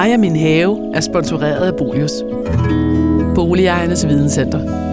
[0.00, 2.12] Mig og min have er sponsoreret af Bolius.
[3.34, 4.89] Boligejernes Videnscenter.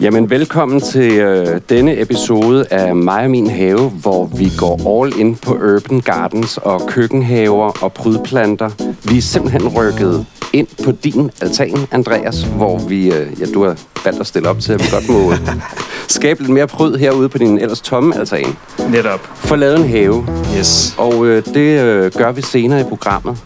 [0.00, 5.20] Jamen, velkommen til øh, denne episode af Mig og min have, hvor vi går all
[5.20, 8.70] in på urban gardens og køkkenhaver og prydplanter.
[9.10, 13.76] Vi er simpelthen rykket ind på din altan, Andreas, hvor vi, øh, ja, du har
[14.04, 15.32] valgt at stille op til, at vi godt må
[16.08, 18.56] skabe lidt mere pryd herude på din ellers tomme altan.
[18.90, 19.20] Netop.
[19.34, 20.26] Få lavet en have,
[20.58, 20.94] Yes.
[20.98, 23.38] og øh, det øh, gør vi senere i programmet.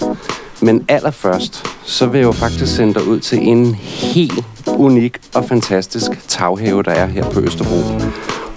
[0.63, 5.45] Men allerførst, så vil jeg jo faktisk sende dig ud til en helt unik og
[5.45, 7.83] fantastisk taghave, der er her på Østerbro.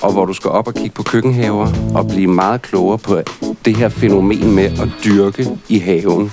[0.02, 3.21] Og hvor du skal op og kigge på køkkenhaver og blive meget klogere på
[3.66, 6.31] det her fænomen med at dyrke i haven.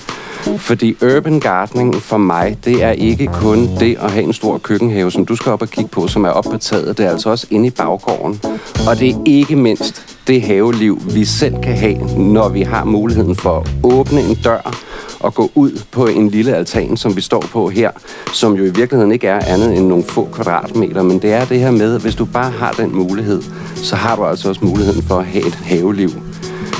[0.58, 5.10] Fordi urban gardening for mig, det er ikke kun det at have en stor køkkenhave,
[5.10, 6.98] som du skal op og kigge på, som er oppe på taget.
[6.98, 8.40] Det er altså også inde i baggården.
[8.88, 13.36] Og det er ikke mindst det haveliv, vi selv kan have, når vi har muligheden
[13.36, 14.74] for at åbne en dør
[15.20, 17.90] og gå ud på en lille altan, som vi står på her,
[18.32, 21.60] som jo i virkeligheden ikke er andet end nogle få kvadratmeter, men det er det
[21.60, 23.42] her med, at hvis du bare har den mulighed,
[23.76, 26.10] så har du altså også muligheden for at have et haveliv.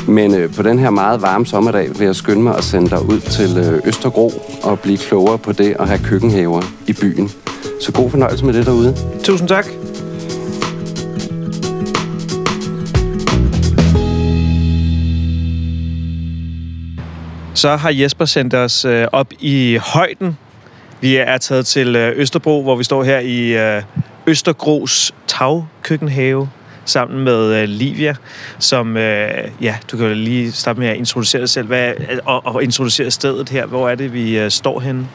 [0.09, 3.03] Men øh, på den her meget varme sommerdag vil jeg skynde mig at sende dig
[3.03, 7.31] ud til øh, Østergro og blive klogere på det at have køkkenhaver i byen.
[7.81, 8.97] Så god fornøjelse med det derude.
[9.25, 9.67] Tusind tak.
[17.55, 20.39] Så har Jesper sendt os øh, op i højden.
[21.01, 23.83] Vi er taget til øh, Østerbro, hvor vi står her i øh,
[24.27, 26.49] Østergros tagkøkkenhave
[26.91, 28.15] sammen med øh, Livia,
[28.59, 31.93] som, øh, ja, du kan jo lige starte med at introducere dig selv hvad,
[32.25, 33.67] og, og introducere stedet her.
[33.67, 35.09] Hvor er det, vi øh, står henne?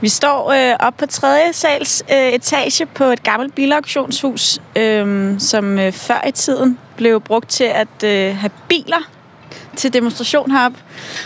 [0.00, 5.78] Vi står øh, op på tredje sals øh, etage på et gammelt bilauktionshus, øh, som
[5.78, 9.21] øh, før i tiden blev brugt til at øh, have biler
[9.76, 10.78] til demonstration heroppe.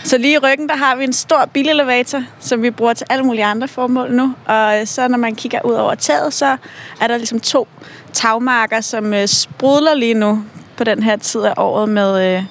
[0.03, 3.25] Så lige i ryggen, der har vi en stor bilelevator, som vi bruger til alle
[3.25, 4.35] mulige andre formål nu.
[4.45, 6.57] Og øh, så når man kigger ud over taget, så
[7.01, 7.67] er der ligesom to
[8.13, 10.43] tagmarker, som øh, sprudler lige nu
[10.77, 12.43] på den her tid af året med øh,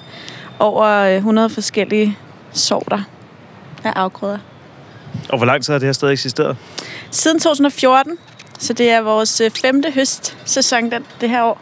[0.59, 2.17] over øh, 100 forskellige
[2.51, 3.01] sorter
[3.83, 4.37] af afgrøder.
[5.29, 6.57] Og hvor lang tid har det her sted eksisteret?
[7.11, 8.17] Siden 2014,
[8.59, 11.61] så det er vores øh, femte høstsæson den, det her år.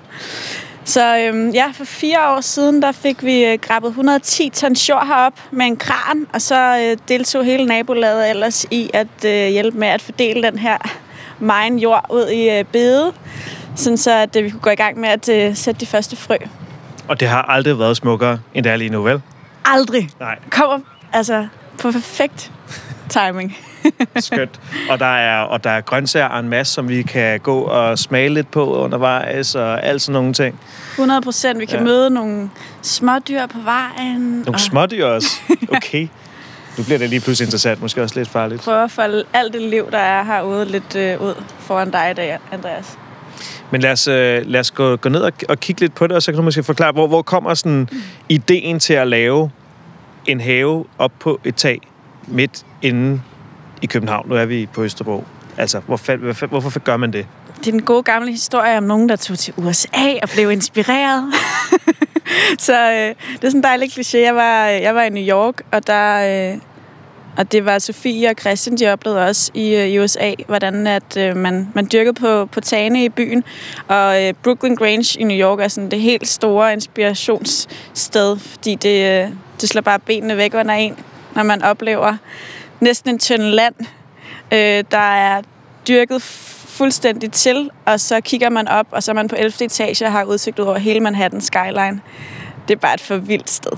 [0.86, 5.08] Så øhm, ja, for fire år siden, der fik vi øh, grabbet 110 tons jord
[5.08, 9.78] herop med en kran, og så øh, deltog hele nabolaget ellers i at øh, hjælpe
[9.78, 10.78] med at fordele den her
[11.40, 13.14] megen jord ud i øh, bede,
[13.76, 16.16] sådan så at øh, vi kunne gå i gang med at øh, sætte de første
[16.16, 16.36] frø.
[17.08, 19.22] Og det har aldrig været smukkere, end det er lige nu, vel?
[19.66, 20.40] Aldrig Nej.
[20.50, 20.80] kommer
[21.14, 21.48] altså
[21.80, 22.52] på perfekt
[23.10, 23.58] timing.
[24.20, 24.60] Skønt.
[24.90, 28.30] Og der er, og der er grøntsager en masse, som vi kan gå og smage
[28.30, 30.60] lidt på undervejs, og alt sådan nogle ting.
[30.92, 31.60] 100 procent.
[31.60, 31.84] Vi kan Ja.
[31.84, 32.50] møde nogle
[32.82, 34.22] smådyr på vejen.
[34.22, 35.28] Nogle og smådyr også.
[35.76, 36.08] Okay.
[36.78, 38.62] Nu bliver det lige pludselig interessant, måske også lidt farligt.
[38.62, 42.14] prøve at folde alt det liv, der er herude, lidt øh, ud foran dig i
[42.14, 42.98] dag, Andreas.
[43.72, 46.16] Men lad os, øh, lad os gå, gå ned og, og kigge lidt på det,
[46.16, 47.90] og så kan du måske forklare, hvor, hvor kommer sådan
[48.30, 49.52] ideen til at lave
[50.26, 51.82] en have op på et tag
[52.28, 53.22] midt inde
[53.82, 54.30] i København.
[54.30, 55.24] Nu er vi på Østerbro.
[55.58, 57.28] Altså, hvorfor, hvorfor, hvorfor gør man det?
[57.60, 61.34] Det er den gode gamle historie om nogen, der tog til USA og blev inspireret.
[62.68, 64.18] så øh, det er sådan en dejlig kliché.
[64.18, 66.52] Jeg var, jeg var i New York, og der...
[66.54, 66.58] Øh,
[67.38, 71.18] og det var Sofie og Christian, de oplevede også i, øh, i USA, hvordan at,
[71.18, 73.44] øh, man, man dyrkede på, på tagene i byen.
[73.88, 79.24] Og øh, Brooklyn Grange i New York er sådan det helt store inspirationssted, fordi det,
[79.24, 79.30] øh,
[79.62, 80.98] det slår bare benene væk under en,
[81.36, 82.18] når man oplever
[82.80, 83.76] næsten en tynd land,
[84.52, 85.42] øh, der er
[85.88, 86.22] dyrket
[86.68, 89.66] fuldstændig til, og så kigger man op, og så er man på 11.
[89.66, 92.02] etage og har udsigt ud over hele Manhattan skyline.
[92.68, 93.72] Det er bare et for vildt sted.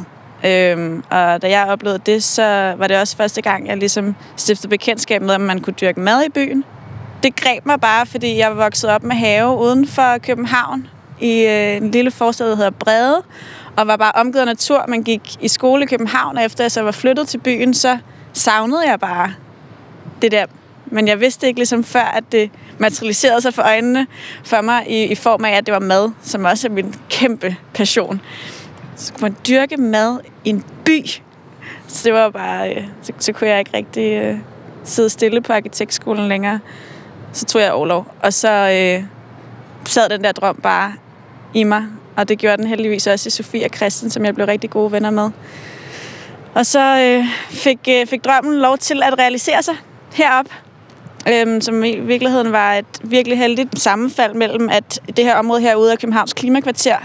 [0.46, 4.70] Øhm, og da jeg oplevede det, så var det også første gang, jeg ligesom stiftede
[4.70, 6.64] bekendtskab med, at man kunne dyrke mad i byen.
[7.24, 10.88] Det greb mig bare, fordi jeg var vokset op med have uden for København,
[11.20, 13.24] i øh, en lille forstad, der hedder Brede,
[13.76, 14.86] og var bare omgivet af natur.
[14.88, 17.98] Man gik i skole i København, og efter jeg så var flyttet til byen, så
[18.38, 19.34] savnede jeg bare
[20.22, 20.46] det der.
[20.86, 24.08] Men jeg vidste ikke ligesom før, at det materialiserede sig for øjnene
[24.44, 27.56] for mig i, i form af, at det var mad, som også er min kæmpe
[27.74, 28.22] passion.
[28.96, 31.06] Så kunne man dyrke mad i en by.
[31.88, 34.38] Så det var bare, øh, så, så kunne jeg ikke rigtig øh,
[34.84, 36.60] sidde stille på arkitektskolen længere.
[37.34, 38.08] Så tog jeg overlov.
[38.24, 39.04] Og så øh,
[39.86, 40.94] sad den der drøm bare
[41.54, 41.86] i mig.
[42.16, 44.92] Og det gjorde den heldigvis også i Sofie og Christian, som jeg blev rigtig gode
[44.92, 45.32] venner med.
[46.58, 49.76] Og så øh, fik, øh, fik drømmen lov til at realisere sig
[50.14, 50.46] herop,
[51.30, 55.92] øhm, som i virkeligheden var et virkelig heldigt sammenfald mellem, at det her område herude
[55.92, 56.98] af Københavns Klimakvarter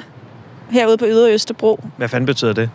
[0.70, 1.80] herude på Ydre Østerbro.
[1.96, 2.70] Hvad fanden betyder det?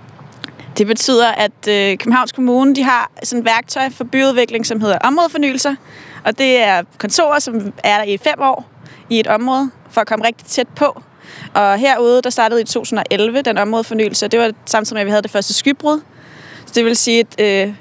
[0.78, 4.98] Det betyder, at øh, Københavns Kommune de har sådan et værktøj for byudvikling, som hedder
[4.98, 5.76] områdefornyelser.
[6.24, 8.66] Og det er kontorer, som er der i fem år
[9.10, 11.02] i et område, for at komme rigtig tæt på.
[11.54, 15.12] Og herude, der startede i 2011 den områdefornyelse, og det var samtidig med, at vi
[15.12, 16.02] havde det første skybrud.
[16.68, 17.74] Så det vil sige, at øh,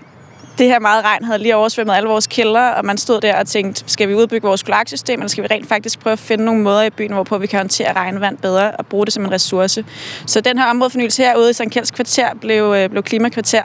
[0.58, 3.46] det her meget regn havde lige oversvømmet alle vores kælder, og man stod der og
[3.46, 6.62] tænkte, skal vi udbygge vores kloaksystem, eller skal vi rent faktisk prøve at finde nogle
[6.62, 9.84] måder i byen, hvorpå vi kan håndtere regnvand bedre og bruge det som en ressource.
[10.26, 11.62] Så den her områdefornyelse herude i St.
[11.70, 13.62] Kjelds kvarter blev, øh, blev klimakvarter.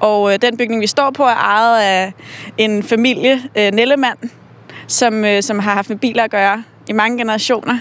[0.00, 2.12] Og øh, den bygning, vi står på, er ejet af
[2.58, 4.18] en familie, øh, Nellemand,
[4.86, 7.78] som, øh, som har haft med biler at gøre i mange generationer.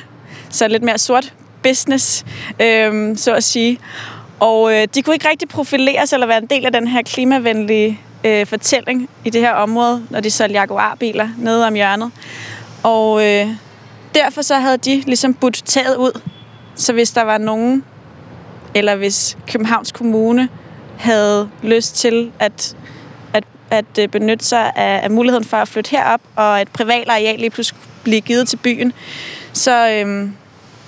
[0.50, 1.34] Så lidt mere sort
[1.64, 2.26] business,
[2.62, 3.80] øh, så at sige.
[4.40, 7.02] Og øh, de kunne ikke rigtig profilere sig eller være en del af den her
[7.02, 12.12] klimavenlige øh, fortælling i det her område, når de solgte Jaguar-biler nede om hjørnet.
[12.84, 13.48] Og øh,
[14.16, 16.22] derfor så havde de ligesom budt taget ud.
[16.76, 17.84] Så hvis der var nogen,
[18.74, 20.50] eller hvis Københavns Kommune
[20.98, 22.76] havde lyst til at,
[23.34, 27.10] at, at øh, benytte sig af, af muligheden for at flytte herop, og et privat
[27.10, 28.94] areal lige pludselig blive givet til byen,
[29.54, 30.30] så, øh,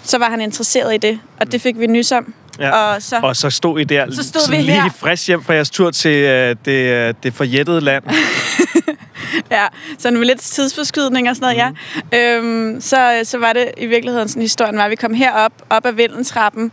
[0.04, 1.20] så var han interesseret i det.
[1.40, 2.34] Og det fik vi nys om.
[2.62, 2.72] Ja.
[2.72, 4.90] Og så, Og så stod I der, Så stod vi lige her.
[5.00, 8.04] frisk hjem fra jeres tur til uh, det, uh, det forjættede land.
[9.52, 9.68] Ja,
[9.98, 11.74] sådan med lidt tidsforskydning og sådan noget,
[12.12, 12.18] mm.
[12.18, 12.38] ja.
[12.38, 15.86] Øhm, så, så var det i virkeligheden sådan historien var, at vi kom herop, op
[15.86, 16.72] ad vindeltrappen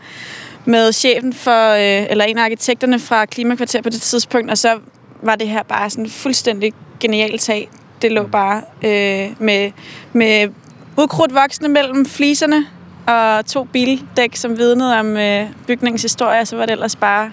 [0.64, 4.78] med chefen for, øh, eller en af arkitekterne fra Klimakvarter på det tidspunkt, og så
[5.22, 7.70] var det her bare sådan fuldstændig genialt tag.
[8.02, 9.70] Det lå bare øh, med,
[10.12, 10.48] med
[10.96, 12.66] ukrudt voksne mellem fliserne
[13.08, 17.32] og to bildæk, som vidnede om øh, bygningens historie, så var det ellers bare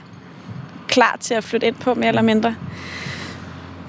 [0.87, 2.55] klar til at flytte ind på, mere eller mindre.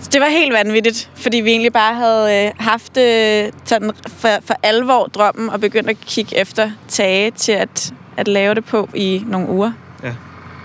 [0.01, 4.29] Så det var helt vanvittigt, fordi vi egentlig bare havde øh, haft øh, sådan for,
[4.45, 8.89] for alvor drømmen og begyndt at kigge efter tage til at, at lave det på
[8.95, 9.73] i nogle uger.
[10.03, 10.13] Ja.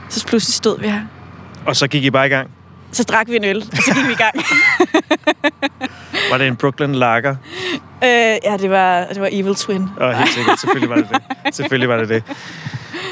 [0.10, 1.02] Så pludselig stod vi her.
[1.66, 2.50] Og så gik I bare i gang.
[2.92, 4.36] Så drak vi en øl, og så gik vi i gang.
[6.32, 7.36] Var det en Brooklyn Lager?
[8.04, 8.10] øh,
[8.44, 9.88] ja, det var, det var Evil Twin.
[9.98, 11.56] Og helt sikkert, selvfølgelig var det det.
[11.56, 12.24] Selvfølgelig var det det.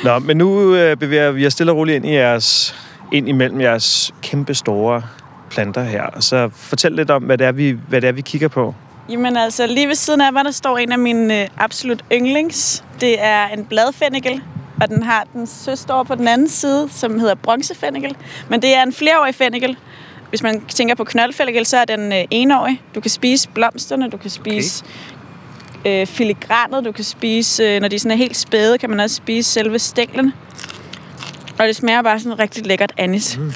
[0.03, 2.75] Nå, men nu øh, bevæger vi os stille og roligt ind i jeres,
[3.11, 5.01] ind imellem jeres kæmpe store
[5.49, 6.05] planter her.
[6.19, 8.75] Så fortæl lidt om, hvad det er, vi, hvad det er, vi kigger på.
[9.09, 12.83] Jamen altså, lige ved siden af mig, der står en af mine øh, absolut yndlings.
[13.01, 14.41] Det er en bladfænnikel,
[14.81, 18.15] og den har den søster over på den anden side, som hedder bronzefænnikel.
[18.49, 19.77] Men det er en flereårig fænnikel.
[20.29, 22.81] Hvis man tænker på knoldfænnikel, så er den øh, enårig.
[22.95, 24.83] Du kan spise blomsterne, du kan spise
[25.79, 26.01] okay.
[26.01, 29.15] øh, filigranet, du kan spise, øh, når de sådan er helt spæde, kan man også
[29.15, 30.33] spise selve stænglen.
[31.59, 33.37] Og det smager bare sådan rigtig lækkert anis.
[33.37, 33.53] Mm.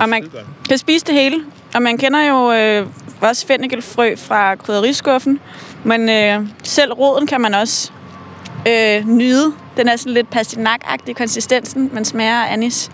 [0.00, 0.30] Og man
[0.68, 1.44] kan spise det hele.
[1.74, 2.86] Og man kender jo øh,
[3.20, 5.40] også fennikelfrø fra krydderiskuffen.
[5.84, 7.92] Men øh, selv roden kan man også
[8.68, 9.52] øh, nyde.
[9.76, 12.90] Den er sådan lidt pastinak-agtig i konsistensen, men smager af anis.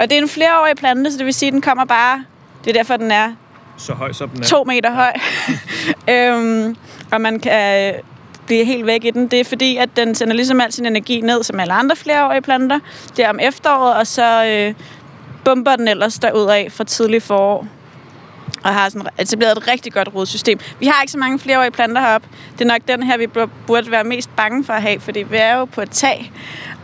[0.00, 2.24] Og det er en flereårig plante, så det vil sige, at den kommer bare...
[2.64, 3.32] Det er derfor, den er
[3.76, 4.44] Så høj som den er.
[4.46, 5.12] to meter høj.
[6.14, 6.76] øhm,
[7.12, 8.00] og man kan øh,
[8.46, 9.28] blive helt væk i den.
[9.28, 12.42] Det er fordi, at den sender ligesom al sin energi ned, som alle andre flereårige
[12.42, 12.78] planter.
[13.16, 14.74] Det er om efteråret, og så øh,
[15.44, 17.66] bomber den ellers derudad fra tidlig forår.
[18.64, 20.58] Og har sådan etableret et rigtig godt rodsystem.
[20.80, 22.28] Vi har ikke så mange flereårige planter heroppe.
[22.52, 23.26] Det er nok den her, vi
[23.66, 26.32] burde være mest bange for at have, fordi vi er jo på et tag,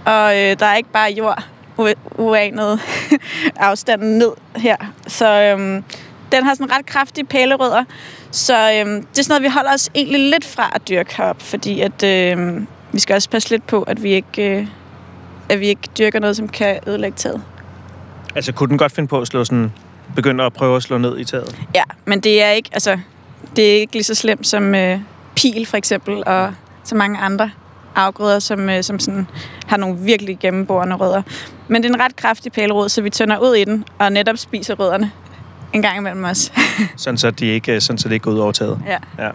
[0.04, 1.42] og øh, der er ikke bare jord
[1.80, 2.80] u- uanet
[3.56, 4.76] afstanden ned her.
[5.06, 5.84] Så øhm,
[6.32, 7.84] den har sådan ret kraftige pælerødder.
[8.30, 11.42] Så øhm, det er sådan noget, vi holder os egentlig lidt fra at dyrke herop,
[11.42, 14.66] fordi at, øhm, vi skal også passe lidt på, at vi ikke, øh,
[15.48, 17.42] at vi ikke dyrker noget, som kan ødelægge taget.
[18.34, 19.72] Altså, kunne den godt finde på at slå sådan...
[20.16, 21.60] Begynde at prøve at slå ned i taget?
[21.74, 22.98] Ja, men det er ikke, altså,
[23.56, 24.98] det er ikke lige så slemt som øh,
[25.36, 27.50] pil for eksempel, og så mange andre
[27.94, 29.26] afgrøder, som, øh, som sådan,
[29.66, 31.22] har nogle virkelig gennemborende rødder.
[31.68, 34.36] Men det er en ret kraftig pælerod, så vi tønder ud i den, og netop
[34.36, 35.12] spiser rødderne
[35.72, 36.52] en gang imellem os.
[36.96, 38.78] Sådan så, de ikke, sådan så det ikke går ud over taget.
[38.86, 38.98] ja.
[39.24, 39.30] Ja.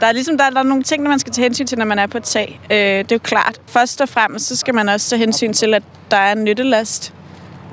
[0.00, 1.98] Der er ligesom der, der er nogle ting, man skal tage hensyn til, når man
[1.98, 2.60] er på et tag.
[2.70, 3.60] Øh, det er jo klart.
[3.66, 7.14] Først og fremmest, så skal man også tage hensyn til, at der er en nyttelast.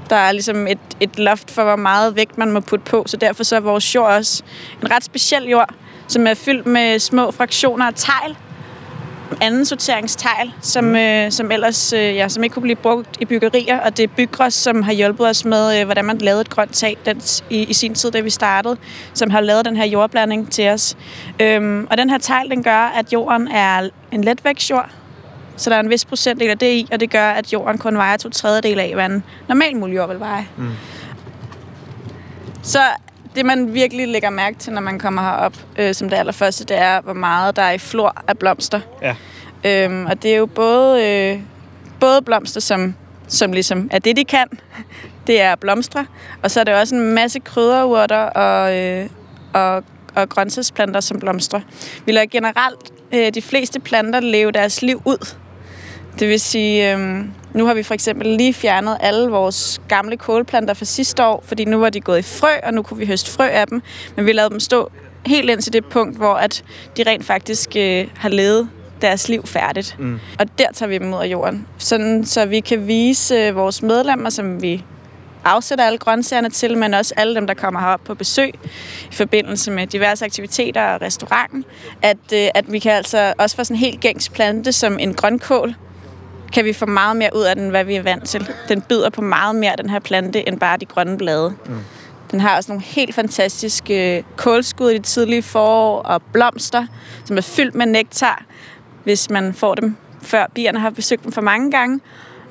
[0.09, 3.17] Der er ligesom et, et loft for, hvor meget vægt man må putte på, så
[3.17, 4.43] derfor så er vores jord også
[4.81, 5.69] en ret speciel jord,
[6.07, 8.37] som er fyldt med små fraktioner af tegl.
[9.41, 13.79] Anden sorteringstegl, som, øh, som ellers øh, ja, som ikke kunne blive brugt i byggerier,
[13.79, 16.73] og det er Bygros, som har hjulpet os med, øh, hvordan man lavede et grønt
[16.73, 18.77] tag den, i, i sin tid, da vi startede,
[19.13, 20.97] som har lavet den her jordblanding til os.
[21.39, 24.89] Øhm, og den her tegl, den gør, at jorden er en letvægtsjord,
[25.59, 27.97] så der er en vis procentdel af det i, og det gør, at jorden kun
[27.97, 30.47] vejer to tredjedel af, hvad en normal muldjord vil veje.
[30.57, 30.71] Mm.
[32.61, 32.79] Så
[33.35, 36.77] det, man virkelig lægger mærke til, når man kommer herop, øh, som det allerførste, det
[36.77, 38.79] er, hvor meget der er i flor af blomster.
[39.01, 39.15] Ja.
[39.63, 41.39] Øhm, og det er jo både, øh,
[41.99, 42.95] både blomster, som
[43.29, 44.47] som ligesom er det, de kan.
[45.27, 46.05] Det er blomstre.
[46.43, 49.09] Og så er det også en masse krydderurter og, øh,
[49.53, 49.83] og,
[50.15, 51.61] og grøntsagsplanter, som blomstrer.
[52.05, 55.35] Vi lader generelt øh, de fleste planter leve deres liv ud.
[56.19, 60.73] Det vil sige, øh, nu har vi for eksempel lige fjernet alle vores gamle kålplanter
[60.73, 63.31] fra sidste år, fordi nu var de gået i frø, og nu kunne vi høste
[63.31, 63.81] frø af dem.
[64.15, 64.91] Men vi lavede dem stå
[65.25, 66.63] helt ind til det punkt, hvor at
[66.97, 68.69] de rent faktisk øh, har levet
[69.01, 69.95] deres liv færdigt.
[69.99, 70.19] Mm.
[70.39, 71.67] Og der tager vi dem ud af jorden.
[71.77, 74.83] Sådan, så vi kan vise øh, vores medlemmer, som vi
[75.43, 78.53] afsætter alle grøntsagerne til, men også alle dem, der kommer herop på besøg
[79.11, 81.65] i forbindelse med diverse aktiviteter og restauranten,
[82.01, 85.13] at, øh, at vi kan altså også få sådan en helt gængs plante som en
[85.13, 85.75] grønkål,
[86.53, 88.48] kan vi få meget mere ud af den, hvad vi er vant til.
[88.70, 91.53] Den byder på meget mere, den her plante, end bare de grønne blade.
[91.65, 91.75] Mm.
[92.32, 96.86] Den har også nogle helt fantastiske kålskud i det tidlige forår og blomster,
[97.25, 98.44] som er fyldt med nektar,
[99.03, 102.00] hvis man får dem før bierne har besøgt dem for mange gange.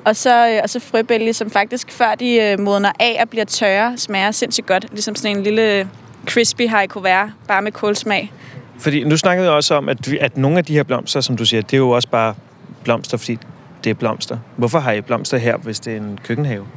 [0.05, 3.45] Og så, øh, og så frøbælge, som faktisk før de øh, modner af og bliver
[3.45, 4.85] tørre, smager sindssygt godt.
[4.91, 5.89] Ligesom sådan en lille
[6.25, 6.61] crispy
[7.03, 8.31] være, bare med kålsmag.
[8.79, 11.45] Fordi nu snakkede jeg også om, at, at nogle af de her blomster, som du
[11.45, 12.35] siger, det er jo også bare
[12.83, 13.37] blomster, fordi
[13.83, 14.37] det er blomster.
[14.55, 16.67] Hvorfor har I blomster her, hvis det er en køkkenhave?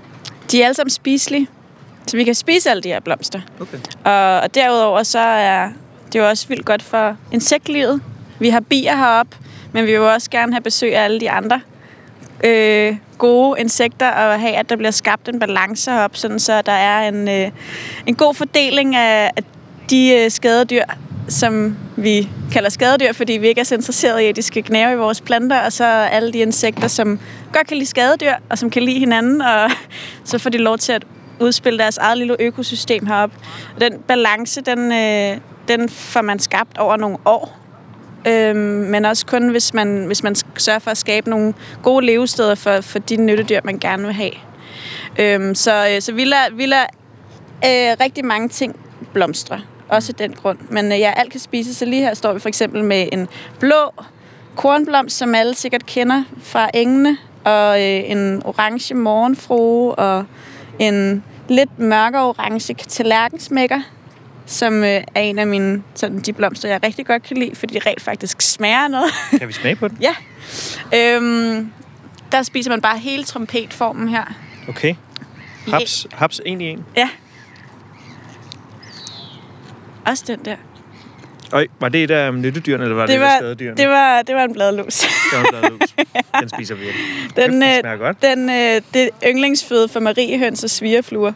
[0.51, 1.47] De er alle sammen spiselige,
[2.07, 3.41] så vi kan spise alle de her blomster.
[3.61, 3.79] Okay.
[4.05, 5.69] Og, og derudover så er
[6.13, 8.01] det jo også vildt godt for insektlivet.
[8.39, 9.37] Vi har bier heroppe,
[9.73, 11.61] men vi vil også gerne have besøg af alle de andre
[12.45, 16.73] øh, gode insekter og have, at der bliver skabt en balance heroppe, sådan så der
[16.73, 17.51] er en, øh,
[18.07, 19.45] en god fordeling af, af
[19.91, 20.85] de øh, skadedyr,
[21.29, 24.93] som vi kalder skadedyr, fordi vi ikke er så interesserede i, at de skal gnave
[24.93, 27.21] i vores planter, og så alle de insekter, som
[27.53, 29.71] godt kan lide skadedyr, og som kan lide hinanden, og
[30.25, 31.05] så får de lov til at
[31.41, 33.37] udspille deres eget lille økosystem heroppe.
[33.75, 37.59] Og den balance, den, øh, den får man skabt over nogle år,
[38.27, 42.55] øhm, men også kun, hvis man, hvis man sørger for at skabe nogle gode levesteder
[42.55, 44.33] for, for de nyttedyr, man gerne vil have.
[45.19, 46.87] Øhm, så, øh, så vi lader, vi lader
[47.65, 48.81] øh, rigtig mange ting
[49.13, 49.61] blomstre,
[49.93, 50.59] også den grund.
[50.71, 53.29] Men øh, ja, alt kan spises, så lige her står vi for eksempel med en
[53.61, 53.95] blå
[54.57, 60.25] kornblomst, som alle sikkert kender fra engene, og øh, en orange morgenfrue, og
[60.79, 63.81] en lidt mørkere orange tallerkensmækker,
[64.47, 67.75] som øh, er en af mine sådan, de blomster, jeg rigtig godt kan lide, fordi
[67.75, 69.11] de rent faktisk smager noget.
[69.39, 69.99] Kan vi smage på den?
[70.01, 70.15] ja.
[70.95, 71.73] Øhm,
[72.33, 74.25] der spiser man bare hele trompetformen her.
[74.69, 74.95] Okay.
[75.67, 76.85] Haps, haps en i en.
[76.97, 77.09] Ja.
[80.07, 80.57] Også den der.
[81.53, 83.77] Øj, var det et af nyttedyrene, eller var det, Det var, skadedyrene?
[83.77, 84.95] det var, det var en bladlus.
[84.99, 85.95] det var en bladlus.
[86.41, 86.85] Den spiser vi.
[87.37, 88.23] Den, Den øh, smager godt.
[88.23, 88.55] den, øh,
[88.95, 91.33] det er yndlingsføde for mariehøns og svigerfluer.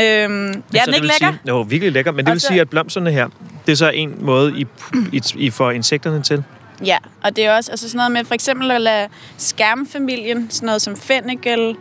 [0.00, 0.10] Øhm, ja,
[0.50, 1.14] den er ikke lækker.
[1.18, 2.12] Sige, jo, virkelig lækker.
[2.12, 3.28] Men det Og vil så- sige, at blomsterne her,
[3.66, 4.66] det er så en måde, I,
[5.12, 6.44] I, I får insekterne til.
[6.84, 10.66] Ja, og det er også altså sådan noget med for eksempel at lade skærmfamilien, sådan
[10.66, 11.76] noget som fennikel,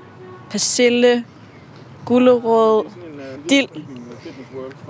[0.52, 1.24] persille,
[2.06, 2.86] gulerod,
[3.50, 3.68] dild,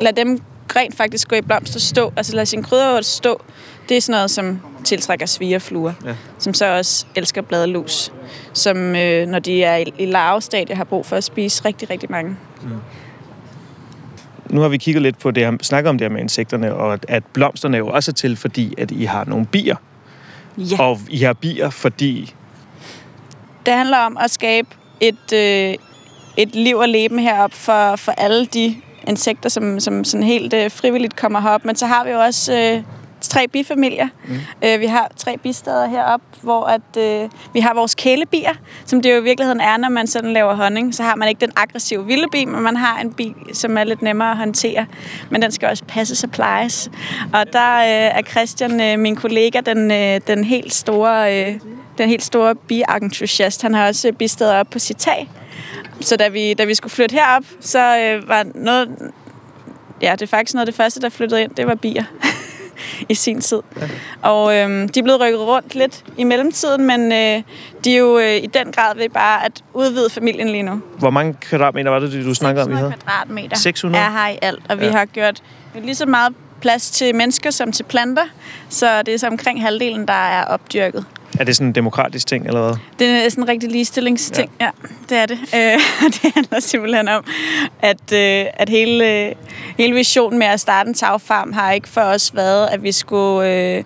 [0.02, 0.40] lad dem
[0.76, 3.42] rent faktisk gå i blomster stå, altså lad sin krydderurt stå.
[3.90, 6.16] Det er sådan noget, som tiltrækker svigerfluer, Ja.
[6.40, 8.12] som så også elsker bladelus,
[8.54, 12.12] som øh, når de er i, i larvestadie har brug for at spise rigtig, rigtig
[12.12, 12.38] mange.
[14.50, 16.94] Nu har vi kigget lidt på det her, snakket om det her med insekterne, og
[16.94, 19.76] at- at blomsterne jo også er til, fordi at I har nogle bier.
[20.58, 20.82] Ja.
[20.82, 22.34] Og I har bier, fordi...
[23.66, 24.68] Det handler om at skabe
[25.00, 25.76] et, øh,
[26.38, 28.76] et liv og leben heroppe for, for alle de
[29.08, 31.66] insekter, som, som sådan helt øh, frivilligt kommer herop.
[31.66, 32.84] Men så har vi jo også øh,
[33.22, 34.08] tre bifamilier.
[34.28, 34.34] Mm.
[34.64, 38.54] Øh, vi har tre bisteder heroppe, hvor at, øh, vi har vores kælebier,
[38.86, 40.96] som det jo i virkeligheden er, når man sådan laver honning.
[40.96, 43.84] Så har man ikke den aggressive vilde bi, men man har en bi, som er
[43.84, 44.86] lidt nemmere at håndtere.
[45.30, 46.92] Men den skal også passes og plejes.
[47.34, 51.44] Og der øh, er Christian, øh, min kollega, den, øh, den helt store...
[51.44, 51.60] Øh,
[51.98, 53.62] den helt store bi-entusiast.
[53.62, 55.30] Han har også bisteder op på sit tag.
[56.02, 58.90] Så da vi, da vi skulle flytte herop, så øh, var noget...
[60.02, 61.52] Ja, det er faktisk noget af det første, der flyttede ind.
[61.56, 62.04] Det var bier
[63.10, 63.60] i sin tid.
[63.82, 63.88] Ja.
[64.22, 67.42] Og øh, de er blevet rykket rundt lidt i mellemtiden, men øh,
[67.84, 70.82] de er jo øh, i den grad ved bare at udvide familien lige nu.
[71.00, 73.02] Hvor mange kvadratmeter var det, du snakkede om, I 600 havde?
[73.04, 74.04] kvadratmeter 600?
[74.06, 74.92] er her i alt, og vi Ja.
[74.92, 75.44] har gjort
[75.84, 78.24] lige så meget plads til mennesker som til planter,
[78.70, 81.06] så det er så omkring halvdelen, der er opdyrket.
[81.40, 82.76] Er det sådan en demokratisk ting, eller hvad?
[83.00, 84.66] Det er sådan en rigtig ligestillingsting, ja.
[84.66, 84.72] ja
[85.10, 85.40] det er det.
[85.56, 87.26] Øh, det handler simpelthen om,
[87.80, 89.34] at, øh, at hele,
[89.78, 93.50] hele visionen med at starte en tagfarm har ikke for os været, at vi skulle
[93.50, 93.84] øh,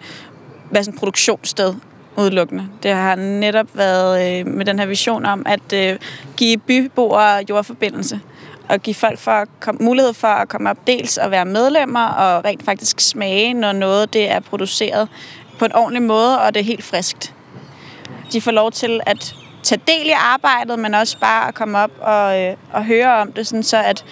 [0.71, 1.73] være sådan et produktionssted
[2.17, 2.67] udelukkende.
[2.83, 5.97] Det har netop været øh, med den her vision om at øh,
[6.37, 8.19] give byboere jordforbindelse
[8.69, 12.05] og give folk for at komme, mulighed for at komme op dels og være medlemmer
[12.07, 15.07] og rent faktisk smage, når noget det er produceret
[15.59, 17.33] på en ordentlig måde, og det er helt friskt.
[18.31, 21.91] De får lov til at tage del i arbejdet, men også bare at komme op
[22.01, 24.05] og, øh, og høre om det, sådan så at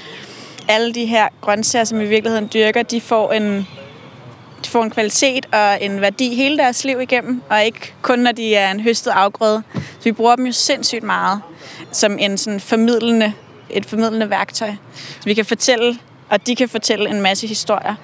[0.68, 3.68] alle de her grøntsager, som i virkeligheden dyrker, de får en,
[4.66, 8.32] de får en kvalitet og en værdi hele deres liv igennem, og ikke kun når
[8.32, 9.64] de er en høstet afgrøde.
[9.74, 11.42] Så vi bruger dem jo sindssygt meget
[11.92, 13.34] som en sådan formidlende,
[13.70, 14.72] et formidlende værktøj.
[14.96, 17.96] Så vi kan fortælle, og de kan fortælle en masse historier.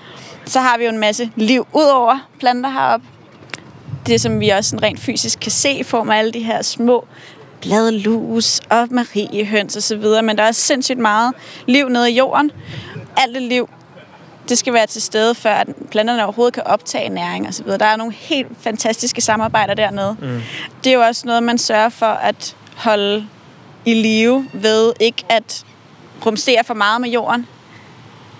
[0.46, 3.08] Så har vi jo en masse liv ud over planter heroppe.
[4.05, 6.62] Det, som vi også sådan rent fysisk kan se i form af alle de her
[6.62, 7.08] små
[7.62, 10.22] bladlus og mariehøns og så videre.
[10.22, 11.34] Men der er sindssygt meget
[11.67, 12.51] liv nede i jorden.
[13.17, 13.70] Alt det liv,
[14.50, 17.77] det skal være til stede, før at planterne overhovedet kan optage næring og så videre.
[17.77, 20.15] Der er nogle helt fantastiske samarbejder dernede.
[20.22, 20.41] Mm.
[20.84, 23.25] Det er jo også noget, man sørger for at holde
[23.86, 25.63] i live ved ikke at
[26.25, 27.48] rumstere for meget med jorden.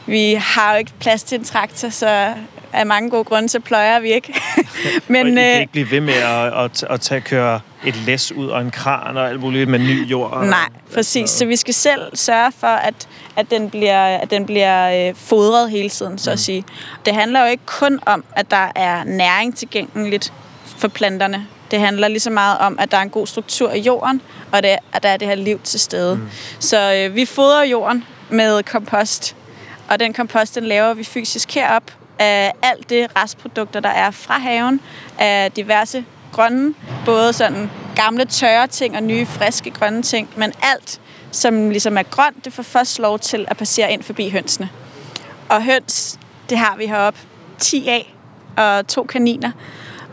[0.06, 2.34] Vi har jo ikke plads til en traktor, så
[2.74, 4.42] af mange gode grunde, så pløjer vi ikke.
[5.08, 8.32] Men, og I kan ikke blive ved med at, at, at tage, køre et læs
[8.32, 10.46] ud og en kran og alt muligt med ny jord.
[10.46, 11.30] Nej, præcis.
[11.30, 15.72] Så vi skal selv sørge for, at, at den bliver, at den bliver øh, fodret
[15.72, 16.34] hele tiden, så mm.
[16.34, 16.64] at sige.
[17.06, 20.34] Det handler jo ikke kun om, at der er næring tilgængeligt
[20.78, 21.48] for planterne.
[21.72, 24.64] Det handler lige så meget om, at der er en god struktur i jorden, og
[24.64, 26.16] det, at der er det her liv til stede.
[26.16, 26.30] Mm.
[26.60, 29.36] Så øh, vi fodrer jorden med kompost,
[29.92, 31.84] og den kompost, den laver vi fysisk herop
[32.20, 34.80] af alt det restprodukter, der er fra haven,
[35.20, 36.74] af diverse grønne,
[37.06, 42.04] både sådan gamle tørre ting og nye friske grønne ting, men alt, som ligesom er
[42.04, 44.70] grønt, det får først lov til at passere ind forbi hønsene.
[45.50, 46.20] Og høns,
[46.50, 47.20] det har vi heroppe
[47.60, 48.16] 10 af,
[48.58, 49.52] og to kaniner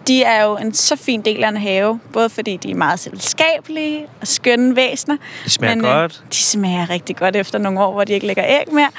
[0.09, 3.01] de er jo en så fin del af en have, både fordi de er meget
[3.01, 5.17] selskabelige og skønne væsener.
[5.45, 6.23] De smager men, øh, godt.
[6.33, 8.91] De smager rigtig godt efter nogle år, hvor de ikke lægger æg mere.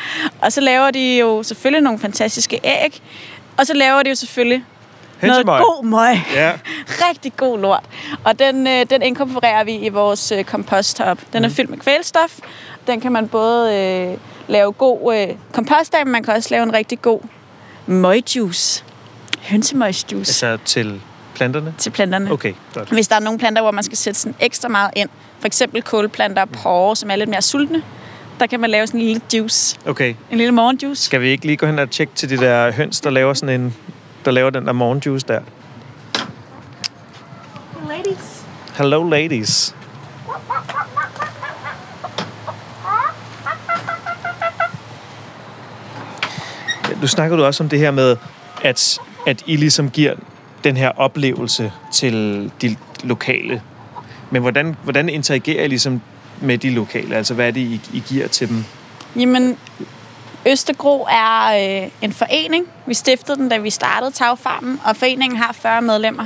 [0.42, 3.02] Og så laver de jo selvfølgelig nogle fantastiske æg.
[3.58, 4.64] Og så laver de jo selvfølgelig
[5.22, 6.16] noget god møg.
[6.34, 6.52] Ja.
[7.10, 7.84] Rigtig god lort.
[8.24, 11.18] Og den, øh, den inkorporerer vi i vores øh, komposthop.
[11.34, 11.56] Den er mm.
[11.56, 12.40] fyldt med kvælstof.
[12.88, 14.18] Den kan man både øh,
[14.48, 17.22] lave god øh, kompost af, men man kan også lave en rigtig god
[17.86, 18.84] møgjuice.
[19.42, 20.48] Hønsemøgsjuice.
[20.48, 21.02] Altså til
[21.36, 21.74] planterne?
[21.78, 22.32] Til planterne.
[22.32, 22.90] Okay, godt.
[22.90, 25.82] Hvis der er nogle planter, hvor man skal sætte sådan ekstra meget ind, for eksempel
[25.82, 27.84] kålplanter og porre, som er lidt mere sultne,
[28.40, 29.80] der kan man lave sådan en lille juice.
[29.86, 30.16] Okay.
[30.32, 31.04] En lille morgenjuice.
[31.04, 33.62] Skal vi ikke lige gå hen og tjekke til de der høns, der laver sådan
[33.62, 33.76] en,
[34.26, 35.42] der laver den der morgenjuice der?
[37.90, 38.44] Ladies.
[38.78, 39.76] Hello, ladies.
[47.02, 48.18] Nu snakker du også om det her med,
[48.64, 50.14] at at I ligesom giver
[50.64, 53.62] den her oplevelse til de lokale.
[54.32, 56.02] Men hvordan, hvordan interagerer I ligesom
[56.42, 57.16] med de lokale?
[57.16, 58.66] Altså, hvad er det, I, I giver til dem?
[59.16, 59.58] Jamen,
[60.48, 61.46] Østergro er
[61.84, 62.68] øh, en forening.
[62.86, 66.26] Vi stiftede den, da vi startede Tagfarmen, og foreningen har 40 medlemmer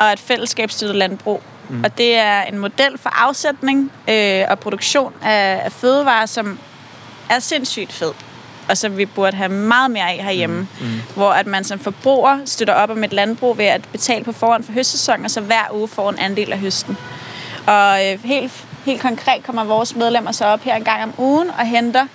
[0.00, 1.42] og et fællesskabsstøttet landbrug.
[1.68, 1.84] Mm.
[1.84, 6.58] Og det er en model for afsætning øh, og produktion af, af fødevarer, som
[7.30, 8.12] er sindssygt fed
[8.72, 10.68] og som vi burde have meget mere af herhjemme.
[10.80, 10.86] Mm.
[10.86, 11.00] Mm.
[11.14, 14.64] Hvor at man som forbruger støtter op om et landbrug ved at betale på forhånd
[14.64, 16.96] for høstsæsonen, og så hver uge får en andel af høsten.
[17.66, 18.52] Og øh, helt,
[18.84, 22.06] helt konkret kommer vores medlemmer så op her en gang om ugen og henter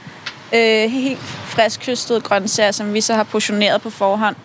[0.54, 4.36] øh, helt frisk høstede grøntsager, som vi så har portioneret på forhånd.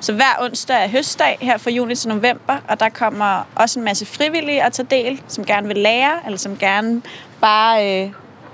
[0.00, 3.84] Så hver onsdag er høstdag her fra juni til november, og der kommer også en
[3.84, 7.02] masse frivillige at tage del, som gerne vil lære, eller som gerne
[7.40, 8.10] bare øh,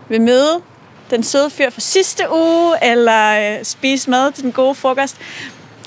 [0.09, 0.61] vil møde
[1.11, 5.17] den søde fyr fra sidste uge, eller øh, spise mad til den gode frokost,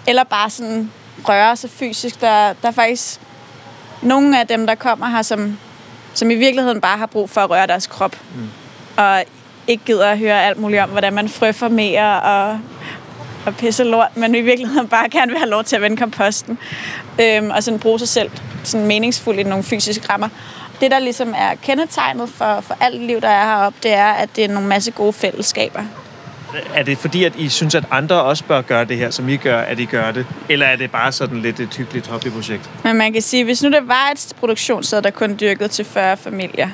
[0.08, 0.92] eller bare sådan
[1.30, 2.22] røre sig fysisk.
[2.22, 3.20] Der, der er faktisk
[4.02, 5.58] nogle af dem, der kommer her, som,
[6.14, 8.16] som i virkeligheden bare har brug for at røre deres krop.
[8.36, 8.50] Mm.
[8.98, 9.24] Og
[9.68, 12.60] ikke gider at høre alt muligt om, hvordan man frøffer mere og,
[13.46, 16.58] og pisse lort, men i virkeligheden bare gerne vil have lov til at vende komposten.
[17.22, 18.32] Øhm, og sådan bruge sig selv
[18.64, 20.30] sådan meningsfuldt i nogle fysiske rammer
[20.82, 24.30] det, der ligesom er kendetegnet for, for alt liv, der er heroppe, det er, at
[24.36, 25.84] det er nogle masse gode fællesskaber.
[26.76, 29.38] Er det fordi, at I synes, at andre også bør gøre det her, som I
[29.38, 30.26] gør, at I gør det?
[30.50, 32.70] Eller er det bare sådan lidt et hyggeligt hobbyprojekt?
[32.84, 36.18] Men man kan sige, hvis nu det var et produktionssted, der kun dyrkede til 40
[36.18, 36.70] familier,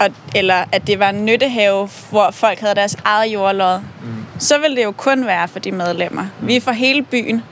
[0.00, 4.24] og, eller at det var en nyttehave, hvor folk havde deres eget jordlod, mm.
[4.38, 6.22] så ville det jo kun være for de medlemmer.
[6.40, 6.48] Mm.
[6.48, 7.42] Vi er for hele byen,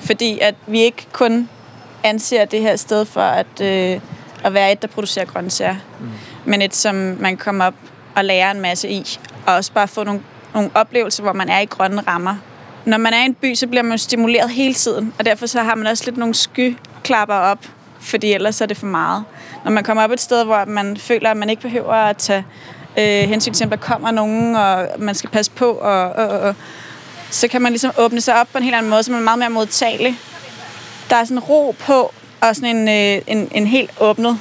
[0.00, 1.48] fordi at vi ikke kun
[2.04, 3.60] anser det her sted for, at...
[3.60, 4.00] Øh,
[4.44, 5.76] at være et, der producerer grøntsager.
[6.00, 6.10] Mm.
[6.44, 7.74] Men et, som man kommer op
[8.14, 9.18] og lærer en masse i.
[9.46, 10.20] Og også bare få nogle,
[10.54, 12.36] nogle oplevelser, hvor man er i grønne rammer.
[12.84, 15.14] Når man er i en by, så bliver man stimuleret hele tiden.
[15.18, 17.66] Og derfor så har man også lidt nogle skyklapper op.
[18.00, 19.24] Fordi ellers er det for meget.
[19.64, 22.44] Når man kommer op et sted, hvor man føler, at man ikke behøver at tage
[22.98, 26.54] øh, hensyn til, at der kommer nogen, og man skal passe på, og, og, og,
[27.30, 29.24] så kan man ligesom åbne sig op på en helt anden måde, så man er
[29.24, 30.18] meget mere modtagelig.
[31.10, 34.40] Der er sådan ro på, og sådan en, øh, en, en helt åbnet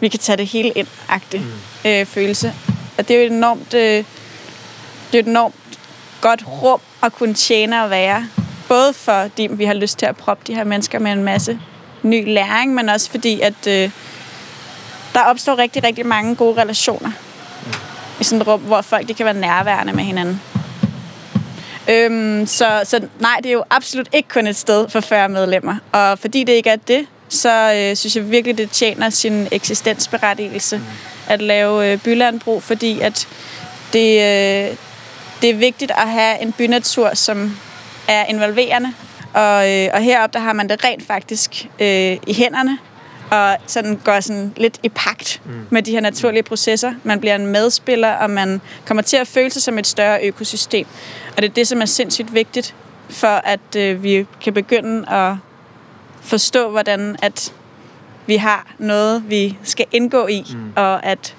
[0.00, 0.86] vi kan tage det hele ind
[1.34, 1.40] mm.
[1.84, 2.54] øh, følelse.
[2.98, 4.04] Og det er jo et enormt, øh,
[5.12, 5.54] det er et enormt
[6.20, 8.28] godt rum at kunne tjene og være.
[8.68, 11.60] Både fordi vi har lyst til at proppe de her mennesker med en masse
[12.02, 13.90] ny læring, men også fordi, at øh,
[15.14, 17.10] der opstår rigtig, rigtig mange gode relationer
[18.20, 20.40] i sådan et rum, hvor folk de kan være nærværende med hinanden.
[21.88, 25.76] Øhm, så, så nej, det er jo absolut ikke kun et sted for 40 medlemmer.
[25.92, 30.76] Og fordi det ikke er det, så øh, synes jeg virkelig, det tjener sin eksistensberettigelse
[30.76, 30.84] mm.
[31.28, 33.28] at lave øh, bylandbrug, fordi at
[33.92, 34.76] det, øh,
[35.42, 37.56] det er vigtigt at have en bynatur, som
[38.08, 38.92] er involverende.
[39.32, 42.78] Og, øh, og heroppe, der har man det rent faktisk øh, i hænderne,
[43.30, 45.66] og sådan går sådan lidt i pagt mm.
[45.70, 46.92] med de her naturlige processer.
[47.02, 50.86] Man bliver en medspiller, og man kommer til at føle sig som et større økosystem.
[51.36, 52.74] Og det er det, som er sindssygt vigtigt,
[53.10, 55.36] for at øh, vi kan begynde at
[56.24, 57.54] forstå, hvordan at
[58.26, 60.72] vi har noget, vi skal indgå i, mm.
[60.76, 61.36] og at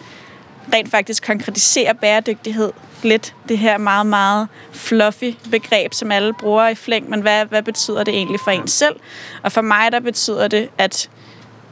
[0.74, 2.72] rent faktisk konkretisere bæredygtighed
[3.04, 3.36] lidt.
[3.50, 8.04] Det her meget, meget fluffy begreb, som alle bruger i flæng, men hvad, hvad betyder
[8.04, 8.96] det egentlig for en selv?
[9.44, 11.10] Og for mig, der betyder det, at,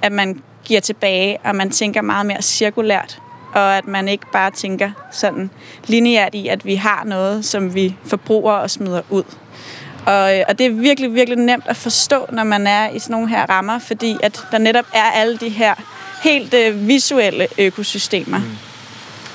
[0.01, 3.19] at man giver tilbage, og man tænker meget mere cirkulært,
[3.53, 5.49] og at man ikke bare tænker sådan
[5.85, 9.23] lineært i, at vi har noget, som vi forbruger og smider ud.
[10.05, 13.13] Og, øh, og det er virkelig, virkelig nemt at forstå, når man er i sådan
[13.13, 15.75] nogle her rammer, fordi at der netop er alle de her
[16.23, 18.37] helt øh, visuelle økosystemer.
[18.37, 18.57] Mm.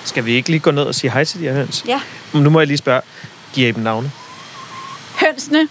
[0.04, 1.84] Skal vi ikke lige gå ned og sige hej til de her høns?
[1.88, 2.00] Ja.
[2.34, 3.00] Nu må jeg lige spørge,
[3.52, 4.10] giver I dem navne?
[5.20, 5.68] Hønsene,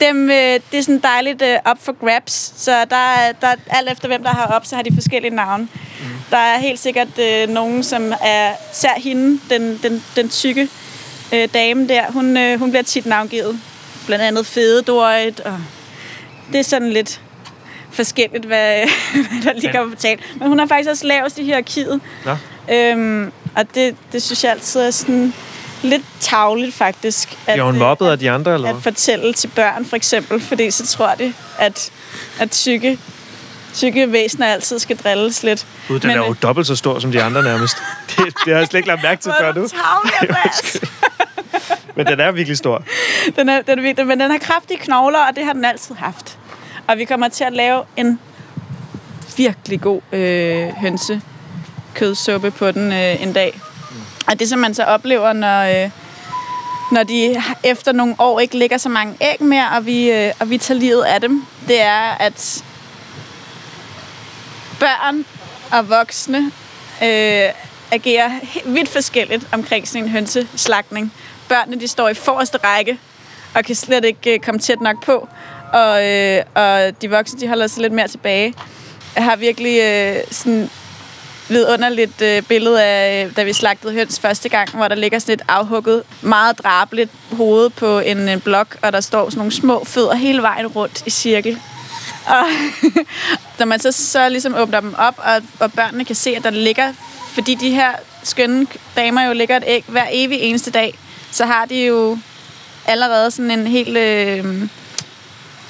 [0.00, 3.90] dem, øh, det er sådan dejligt øh, op for grabs, så der, er, der alt
[3.90, 5.62] efter hvem der har op, så har de forskellige navne.
[6.00, 6.06] Mm.
[6.30, 10.68] Der er helt sikkert øh, nogen, som er sær hende, den, den, den tykke
[11.34, 13.60] øh, dame der, hun, øh, hun bliver tit navngivet.
[14.08, 15.60] Blandt andet Fede Dorit, og
[16.52, 17.20] det er sådan lidt
[17.92, 18.74] forskelligt, hvad,
[19.12, 20.20] hvad der ligger på tale.
[20.38, 22.00] Men hun har faktisk også lavest i hierarkiet.
[22.26, 22.36] Ja.
[22.74, 25.34] Øhm, og det, det synes jeg altid er sådan
[25.82, 27.38] lidt tavligt faktisk.
[27.46, 30.40] At, Bliver hun øh, mobbet af de andre, eller at fortælle til børn, for eksempel,
[30.40, 31.90] fordi så tror de, at,
[32.38, 32.98] at tykke,
[33.74, 35.66] tykke væsener altid skal drilles lidt.
[35.88, 37.76] Gud, den Men, er jo øh, dobbelt så stor som de andre nærmest.
[38.16, 39.68] Det, det har jeg slet ikke lagt mærke til før er nu.
[39.68, 40.90] tavlig.
[41.98, 42.82] Men den er virkelig stor.
[43.36, 46.38] den er, den er men den har kraftige knogler, og det har den altid haft.
[46.86, 48.20] Og vi kommer til at lave en
[49.36, 53.60] virkelig god øh, hønsekødsuppe på den øh, en dag.
[54.26, 55.90] Og det, som man så oplever, når, øh,
[56.92, 60.50] når de efter nogle år ikke lægger så mange æg mere, og vi, øh, og
[60.50, 62.64] vi tager livet af dem, det er, at
[64.80, 65.24] børn
[65.72, 66.52] og voksne
[67.02, 67.48] øh,
[67.90, 68.30] agerer
[68.64, 71.12] vidt forskelligt omkring sådan en hønseslagtning.
[71.48, 72.98] Børnene de står i forreste række
[73.54, 75.28] og kan slet ikke øh, komme tæt nok på,
[75.72, 78.54] og, øh, og de voksne de holder sig lidt mere tilbage.
[79.16, 80.70] Jeg har virkelig øh, sådan
[81.48, 85.34] vidunderligt øh, billede af, øh, da vi slagtede høns første gang, hvor der ligger sådan
[85.34, 89.84] et afhugget, meget drabeligt hoved på en, en blok, og der står sådan nogle små
[89.84, 91.60] fødder hele vejen rundt i cirkel.
[92.26, 92.44] Og
[93.58, 96.50] når man så, så ligesom åbner dem op, og, og børnene kan se, at der
[96.50, 96.92] ligger,
[97.32, 100.98] fordi de her skønne damer jo ligger et æg hver evig eneste dag,
[101.30, 102.18] så har de jo
[102.86, 104.62] allerede sådan en helt øh,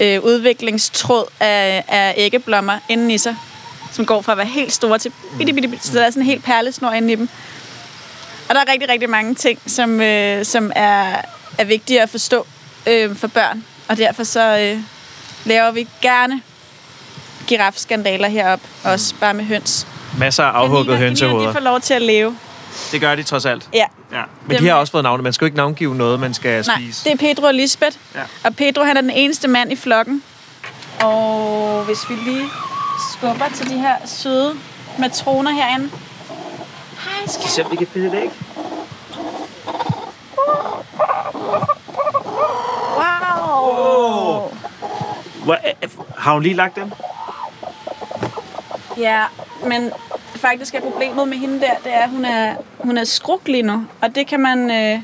[0.00, 3.36] øh, udviklingstråd af, af æggeblommer inden i sig,
[3.92, 6.22] som går fra at være helt store til bitte, bitte, bitte, så der er sådan
[6.22, 7.28] en helt perlesnor inde i dem.
[8.48, 11.20] Og der er rigtig, rigtig mange ting, som, øh, som er,
[11.58, 12.46] er vigtige at forstå
[12.86, 13.64] øh, for børn.
[13.88, 14.80] Og derfor så øh,
[15.44, 16.40] laver vi gerne
[17.46, 19.86] girafskandaler herop, også bare med høns.
[20.18, 21.48] Masser af afhugget hønsehoveder.
[21.48, 22.36] de får lov til at leve.
[22.92, 23.68] Det gør de trods alt.
[23.74, 23.84] Ja.
[24.12, 24.22] Ja.
[24.46, 25.22] Men Dem- de har også fået navne.
[25.22, 27.04] Man skal jo ikke navngive noget, man skal Nej, spise.
[27.04, 27.96] det er Pedro og Lisbeth.
[28.14, 28.20] Ja.
[28.44, 30.22] Og Pedro, han er den eneste mand i flokken.
[31.02, 32.48] Og hvis vi lige
[33.12, 34.54] skubber til de her søde
[34.98, 35.90] matroner herinde.
[37.04, 38.30] Hej, skal Se, om vi kan finde et æg.
[42.96, 44.50] Wow!
[45.44, 46.92] Hvor, øh, har hun lige lagt dem?
[48.98, 49.24] Ja,
[49.66, 49.90] men
[50.36, 53.62] faktisk er problemet med hende der, det er, at hun er, hun er skruk lige
[53.62, 53.86] nu.
[54.00, 55.00] Og det kan man øh,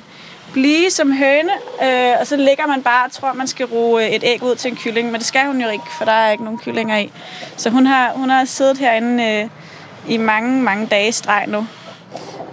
[0.53, 1.53] blive som høne,
[1.83, 4.55] øh, og så ligger man bare og tror, man skal roe øh, et æg ud
[4.55, 5.11] til en kylling.
[5.11, 7.13] Men det skal hun jo ikke, for der er ikke nogen kyllinger i.
[7.57, 9.49] Så hun har, hun har siddet herinde øh,
[10.09, 11.67] i mange, mange dage i streg nu.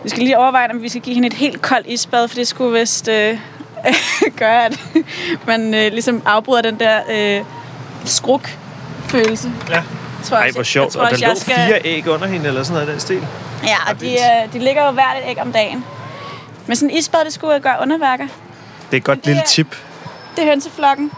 [0.04, 2.48] Vi skal lige overveje, om vi skal give hende et helt koldt isbad, for det
[2.48, 3.40] skulle vist øh,
[4.40, 4.80] gøre, at
[5.48, 7.46] man øh, ligesom afbryder den der øh,
[8.06, 9.52] skruk-følelse.
[9.70, 9.84] Ja.
[10.24, 10.94] Tror jeg Ej, hvor jeg sjovt.
[10.94, 12.92] tror Og der også, lå jeg skal- fire æg under hende, eller sådan noget i
[12.92, 13.28] den stil.
[13.64, 15.86] Ja, og de, øh, de ligger jo hvert et æg om dagen.
[16.68, 18.28] Men sådan en isbad, det skulle gøre underværker.
[18.92, 19.78] Det er et godt det lille tip.
[20.36, 21.12] Det er hønseflokken.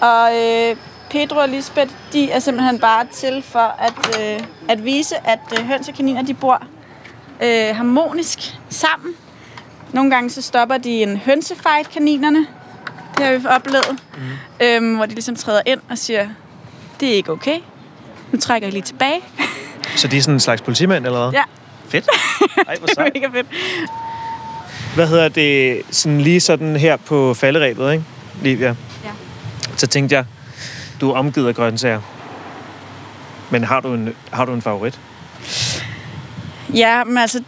[0.00, 0.76] Og øh,
[1.10, 5.66] Pedro og Lisbeth, de er simpelthen bare til for at, øh, at vise, at øh,
[5.66, 6.62] høns og kaniner, de bor
[7.42, 8.38] øh, harmonisk
[8.70, 9.14] sammen.
[9.92, 12.46] Nogle gange så stopper de en hønsefight, kaninerne.
[13.18, 13.96] Det har vi oplevet.
[14.16, 14.66] Mm.
[14.66, 16.28] Øhm, hvor de ligesom træder ind og siger,
[17.00, 17.56] det er ikke okay.
[18.32, 19.20] Nu trækker jeg lige tilbage.
[19.96, 21.32] Så de er sådan en slags politimænd, eller hvad?
[21.32, 21.42] Ja.
[21.88, 22.08] Fedt.
[22.68, 23.14] Ej, hvor Det er sejt.
[23.14, 23.46] mega fedt.
[24.94, 25.82] Hvad hedder det?
[25.90, 28.04] Sådan lige sådan her på falderæbet, ikke?
[28.42, 28.66] Livia.
[29.04, 29.10] Ja.
[29.76, 30.24] Så tænkte jeg,
[31.00, 32.00] du er omgivet af grøntsager.
[33.50, 35.00] Men har du en, har du en favorit?
[36.74, 37.42] Ja, men altså,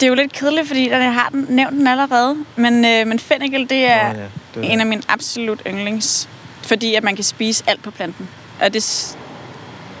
[0.00, 2.36] det er jo lidt kedeligt, fordi jeg har den, nævnt den allerede.
[2.56, 6.28] Men, øh, men fennikel, det er Nå, ja, det er en af mine absolut yndlings.
[6.62, 8.28] Fordi at man kan spise alt på planten.
[8.60, 9.16] Og det,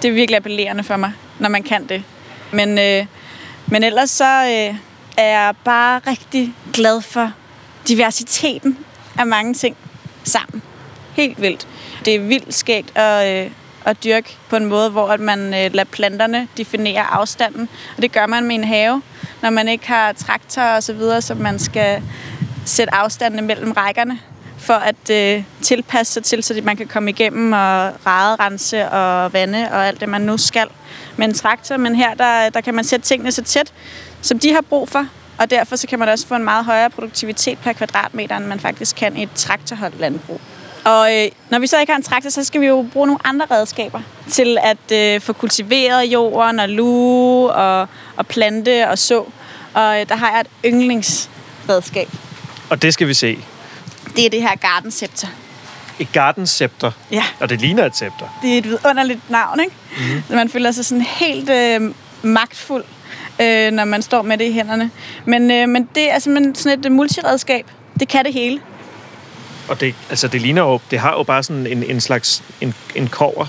[0.02, 2.02] det er virkelig appellerende for mig, når man kan det.
[2.52, 3.06] Men, øh,
[3.66, 4.76] men ellers så øh,
[5.16, 7.32] er jeg bare rigtig glad for
[7.88, 8.78] diversiteten
[9.18, 9.76] af mange ting
[10.24, 10.62] sammen.
[11.12, 11.68] Helt vildt.
[12.04, 13.50] Det er vildt skægt at, øh,
[13.84, 17.68] at dyrke på en måde, hvor at man øh, lader planterne definere afstanden.
[17.96, 19.02] Og det gør man med en have,
[19.42, 22.02] når man ikke har traktor og så videre, så man skal
[22.64, 24.18] sætte afstanden mellem rækkerne
[24.58, 29.32] for at øh, tilpasse sig til, så man kan komme igennem og rade, rense og
[29.32, 30.66] vande og alt det, man nu skal
[31.16, 31.76] med en traktor.
[31.76, 33.72] Men her, der, der kan man sætte tingene så tæt,
[34.22, 35.06] som de har brug for.
[35.38, 38.60] Og derfor så kan man også få en meget højere produktivitet per kvadratmeter, end man
[38.60, 40.40] faktisk kan i et traktorholdt landbrug.
[40.84, 43.20] Og øh, når vi så ikke har en traktor, så skal vi jo bruge nogle
[43.24, 49.24] andre redskaber til at øh, få kultiveret jorden og luge og, og plante og så.
[49.74, 52.08] Og øh, der har jeg et yndlingsredskab.
[52.70, 53.38] Og det skal vi se.
[54.18, 55.28] Det er det her garden scepter.
[55.98, 56.90] Et gardenscepter.
[57.10, 58.38] Ja, Og det ligner et scepter.
[58.42, 59.72] det er et vidunderligt navn, ikke?
[60.28, 60.36] Mm.
[60.36, 62.84] Man føler sig sådan helt øh, magtfuld,
[63.40, 64.90] øh, når man står med det i hænderne.
[65.24, 67.66] Men, øh, men det er simpelthen sådan et øh, multiredskab.
[68.00, 68.60] Det kan det hele.
[69.68, 72.74] Og det, altså det ligner jo, det har jo bare sådan en, en slags, en,
[72.94, 73.46] en kover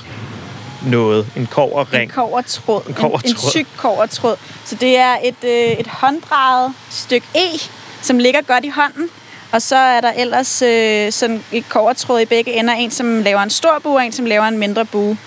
[0.85, 2.03] noget, en koverring.
[2.03, 2.83] En kovertråd.
[2.87, 3.29] En kobbertråd.
[3.29, 4.35] En, en tyk kovertråd.
[4.65, 7.59] Så det er et, øh, et hånddrejet stykke E,
[8.01, 9.09] som ligger godt i hånden.
[9.51, 12.73] Og så er der ellers øh, sådan et kovertråd i begge ender.
[12.73, 15.17] En, som laver en stor bue, og en, som laver en mindre bue.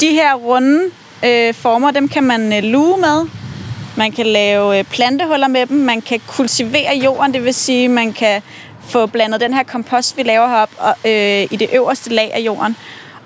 [0.00, 0.84] De her runde
[1.24, 3.26] øh, former, dem kan man øh, luge med.
[3.96, 5.76] Man kan lave øh, plantehuller med dem.
[5.76, 8.42] Man kan kultivere jorden, det vil sige, man kan
[8.88, 12.40] få blandet den her kompost, vi laver heroppe, og, øh, i det øverste lag af
[12.40, 12.76] jorden.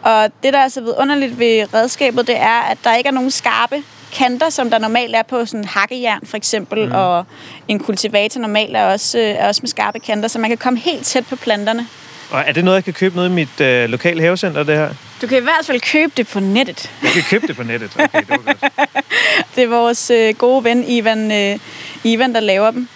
[0.02, 3.30] Og det, der er så vidunderligt ved redskabet, det er, at der ikke er nogen
[3.30, 6.92] skarpe kanter, som der normalt er på sådan hakkejern for eksempel, mm.
[6.92, 7.26] og
[7.68, 10.78] en kultivator normalt er også, øh, er også med skarpe kanter, så man kan komme
[10.78, 11.86] helt tæt på planterne.
[12.30, 14.90] Og er det noget, jeg kan købe noget i mit øh, lokale havecenter, det her?
[15.22, 16.90] Du kan i hvert fald købe det på nettet.
[17.02, 17.90] Jeg kan købe det på nettet.
[17.94, 18.72] Okay, det var godt.
[19.56, 21.58] Det er vores øh, gode ven Ivan, øh,
[22.04, 22.88] Ivan, der laver dem.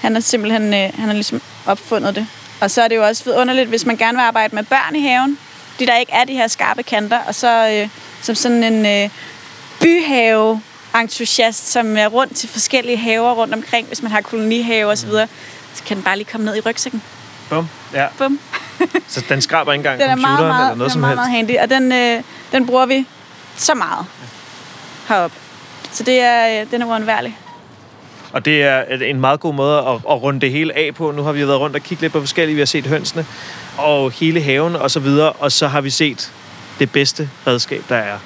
[0.00, 2.26] Han har simpelthen øh, han har ligesom opfundet det.
[2.60, 5.00] Og så er det jo også vidunderligt, hvis man gerne vil arbejde med børn i
[5.00, 5.38] haven,
[5.72, 7.88] fordi der ikke er de her skarpe kanter, og så øh,
[8.22, 9.10] som sådan en øh,
[9.84, 10.62] byhave
[11.00, 15.26] entusiast, som er rundt til forskellige haver rundt omkring, hvis man har kolonihave osv., så,
[15.74, 17.02] så kan den bare lige komme ned i rygsækken.
[17.50, 17.68] Bum.
[17.92, 18.06] Ja.
[18.18, 18.40] Bum.
[19.08, 21.00] Så den skraber ikke engang Den er computeren meget, meget, eller noget den er som
[21.00, 21.48] meget, helst?
[21.48, 23.06] meget handy, og den, øh, den bruger vi
[23.56, 24.06] så meget
[25.08, 25.36] heroppe.
[25.92, 27.38] Så det er, øh, den er uundværlig.
[28.32, 31.10] Og det er en meget god måde at, at runde det hele af på.
[31.10, 32.54] Nu har vi været rundt og kigget lidt på forskellige.
[32.54, 33.26] Vi har set hønsene
[33.78, 35.32] og hele haven og så videre.
[35.32, 36.32] Og så har vi set
[36.78, 38.18] det bedste redskab, der er.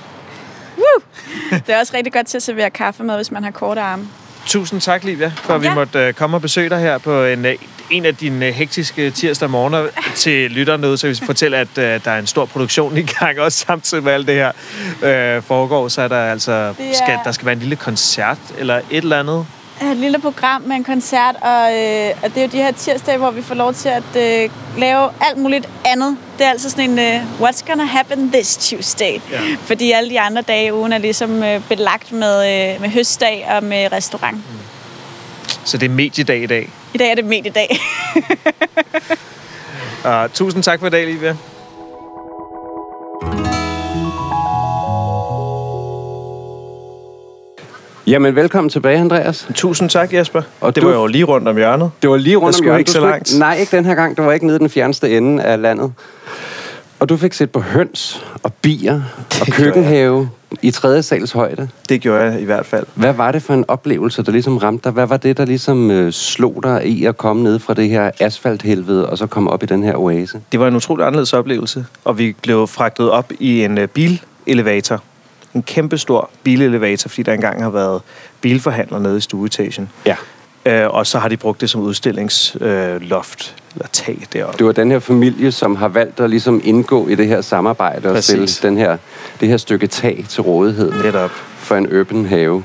[1.67, 4.09] Det er også rigtig godt til at servere kaffe med, hvis man har korte arme.
[4.47, 5.75] Tusind tak, Livia, for at vi Ja.
[5.75, 7.55] måtte øh, komme og besøge dig her på en, øh,
[7.91, 12.05] en af dine øh, hektiske tirsdag morgener til lytterne derude, så vi fortælle, at øh,
[12.05, 14.53] der er en stor produktion i gang, også samtidig med alt det her
[15.37, 15.89] øh, foregår.
[15.89, 16.73] Så er der altså, er-
[17.05, 19.47] skal, der skal være en lille koncert eller et eller andet.
[19.83, 23.19] Et lille program med en koncert, og, øh, og det er jo de her tirsdage,
[23.19, 26.17] hvor vi får lov til at øh, lave alt muligt andet.
[26.39, 29.21] Det er altså sådan en, øh, what's gonna happen this Tuesday?
[29.31, 29.41] Ja.
[29.61, 32.39] Fordi alle de andre dage i ugen er ligesom øh, belagt med,
[32.75, 34.39] øh, med høstdag og med restaurant.
[35.65, 36.71] Så det er mediedag i dag.
[36.95, 37.79] I dag er det mediedag.
[40.05, 41.37] Og tusind tak for i dag, Livia.
[48.09, 49.49] Jamen, velkommen tilbage, Andreas.
[49.55, 50.39] Tusind tak, Jesper.
[50.39, 51.91] Og Og det du- var jo lige rundt om hjørnet.
[52.03, 52.79] Det var lige rundt skulle hjørnet.
[52.79, 53.39] ikke så langt.
[53.39, 54.17] Nej, ikke den her gang.
[54.17, 55.93] Det var ikke nede i den fjerneste ende af landet.
[57.01, 58.95] Og du fik set på høns og bier
[59.41, 60.31] og gjorde køkkenhave
[60.63, 61.69] i tredje sals højde.
[61.89, 62.87] Det gjorde jeg i hvert fald.
[62.95, 64.93] Hvad var det for en oplevelse, der ligesom ramte dig?
[64.93, 68.11] Hvad var det, der ligesom øh, slog dig i at komme ned fra det her
[68.21, 70.41] asfalthelvede, og så komme op i den her oase?
[70.53, 75.03] Det var en utrolig anderledes oplevelse, og vi blev fragtet op i en øh, bilelevator.
[75.55, 78.03] En kæmpe stor bilelevator, fordi der engang har været
[78.41, 79.91] bilforhandler nede i stueetagen.
[80.07, 80.17] Ja.
[80.67, 82.63] Øh, og så har de brugt det som udstillingsloft.
[82.63, 83.55] Øh, loft.
[83.75, 84.59] eller tag deroppe.
[84.59, 88.09] Det var den her familie, som har valgt at ligesom indgå i det her samarbejde
[88.09, 88.51] og Præcis.
[88.51, 88.97] stille den her,
[89.41, 91.31] det her stykke tag til rådighed Netop.
[91.57, 92.65] for en open have.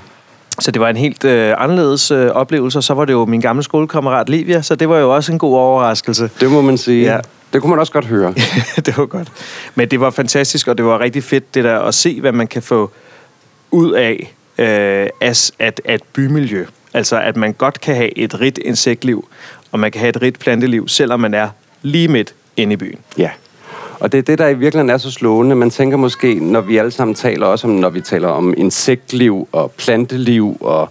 [0.59, 3.41] Så det var en helt øh, anderledes øh, oplevelse, og så var det jo min
[3.41, 6.29] gamle skolekammerat Livia, så det var jo også en god overraskelse.
[6.39, 7.13] Det må man sige.
[7.13, 7.19] Ja.
[7.53, 8.33] Det kunne man også godt høre.
[8.85, 9.31] det var godt.
[9.75, 12.47] Men det var fantastisk, og det var rigtig fedt det der at se, hvad man
[12.47, 12.91] kan få
[13.71, 16.65] ud af øh, as, at, at bymiljø.
[16.93, 19.27] Altså, at man godt kan have et rigt insektliv,
[19.71, 21.49] og man kan have et rigt planteliv, selvom man er
[21.81, 22.99] lige midt inde i byen.
[23.17, 23.29] Ja.
[23.99, 25.55] Og det er det, der i virkeligheden er så slående.
[25.55, 29.47] Man tænker måske, når vi alle sammen taler også om, når vi taler om insektliv
[29.51, 30.89] og planteliv og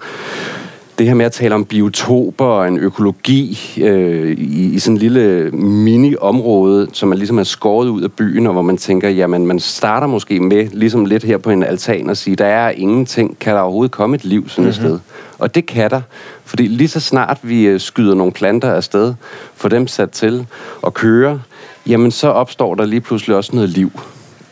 [1.03, 4.99] det her med at tale om biotoper og en økologi øh, i, i sådan en
[4.99, 9.47] lille mini-område, som man ligesom er skåret ud af byen, og hvor man tænker, jamen
[9.47, 13.39] man starter måske med, ligesom lidt her på en altan, og sige, der er ingenting,
[13.39, 14.87] kan der overhovedet komme et liv sådan et Mhm.
[14.87, 14.99] sted?
[15.39, 16.01] Og det kan der,
[16.45, 19.15] fordi lige så snart vi øh, skyder nogle planter afsted,
[19.57, 20.47] får dem sat til
[20.83, 21.39] og kører,
[21.87, 23.91] jamen så opstår der lige pludselig også noget liv.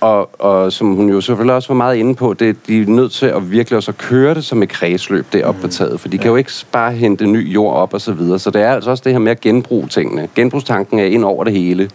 [0.01, 3.13] Og, og som hun jo selvfølgelig også var meget inde på, det, de er nødt
[3.13, 6.19] til at virkelig også at køre det som et kredsløb deroppe på taget, for de
[6.19, 8.39] kan jo ikke bare hente ny jord op og så videre.
[8.39, 10.29] Så det er altså også det her med at genbruge tingene.
[10.35, 11.91] Genbrugstanken er ind over det hele,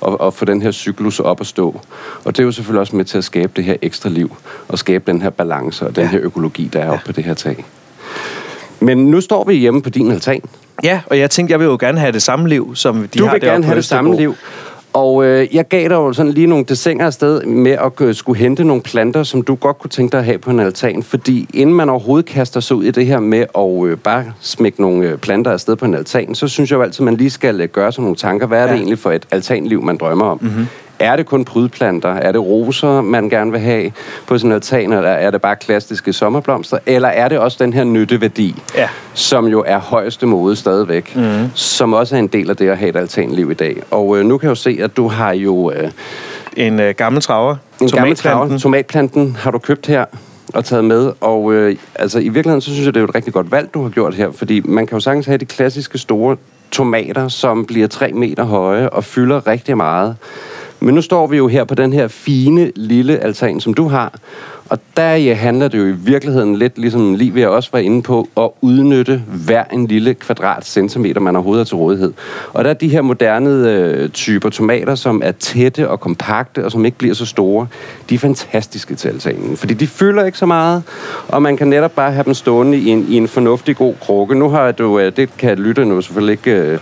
[0.00, 1.80] og, og få den her cyklus op at stå.
[2.24, 4.36] Og det er jo selvfølgelig også med til at skabe det her ekstra liv,
[4.68, 7.34] og skabe den her balance og den her økologi, der er oppe på det her
[7.34, 7.64] tag.
[8.80, 10.42] Men nu står vi hjemme på din altan.
[10.82, 13.24] Ja, og jeg tænkte, jeg vil jo gerne have det samme liv, som de du
[13.24, 14.34] har vil deroppe gerne have det samme liv.
[14.94, 18.38] Og øh, jeg gav dig jo sådan lige nogle desinger afsted med at øh, skulle
[18.38, 21.02] hente nogle planter, som du godt kunne tænke dig at have på en altan.
[21.02, 24.80] Fordi inden man overhovedet kaster sig ud i det her med at øh, bare smække
[24.80, 27.30] nogle øh, planter afsted på en altan, så synes jeg jo altid, at man lige
[27.30, 28.46] skal øh, gøre sig nogle tanker.
[28.46, 28.76] Hvad er det Ja.
[28.76, 30.38] egentlig for et altanliv, man drømmer om?
[30.42, 30.66] Mm-hmm.
[30.98, 32.08] Er det kun prydplanter?
[32.14, 33.92] Er det roser, man gerne vil have
[34.26, 34.92] på sin altan?
[34.92, 36.78] Eller er det bare klassiske sommerblomster?
[36.86, 38.88] Eller er det også den her nytteværdi, Ja.
[39.14, 41.50] som jo er højeste mode stadigvæk, mm.
[41.54, 43.82] som også er en del af det at have et altanliv i dag.
[43.90, 45.90] Og øh, nu kan jeg jo se, at du har jo øh,
[46.56, 47.50] En øh, gammel traver.
[47.50, 48.48] en gammel Tomatplanten.
[48.48, 48.58] traver.
[48.58, 50.04] Tomatplanten har du købt her
[50.54, 51.12] og taget med.
[51.20, 53.74] Og øh, altså, i virkeligheden, så synes jeg, det er jo et rigtig godt valg,
[53.74, 54.32] du har gjort her.
[54.32, 56.36] Fordi man kan jo sagtens have de klassiske store
[56.70, 60.16] tomater, som bliver 3 meter høje og fylder rigtig meget.
[60.84, 64.12] Men nu står vi jo her på den her fine, lille altan, som du har.
[64.68, 68.28] Og der ja, handler det jo i virkeligheden lidt, ligesom Livia også var inde på,
[68.36, 72.12] at udnytte hver en lille kvadratcentimeter, man overhovedet har til rådighed.
[72.52, 76.72] Og der er de her moderne øh, typer tomater, som er tætte og kompakte, og
[76.72, 77.66] som ikke bliver så store.
[78.10, 80.82] De er fantastiske til altanen, fordi de fylder ikke så meget,
[81.28, 84.34] og man kan netop bare have dem stående i en, i en fornuftig god krukke.
[84.34, 86.78] Nu har du, øh, det kan lytterne jo selvfølgelig ikke øh,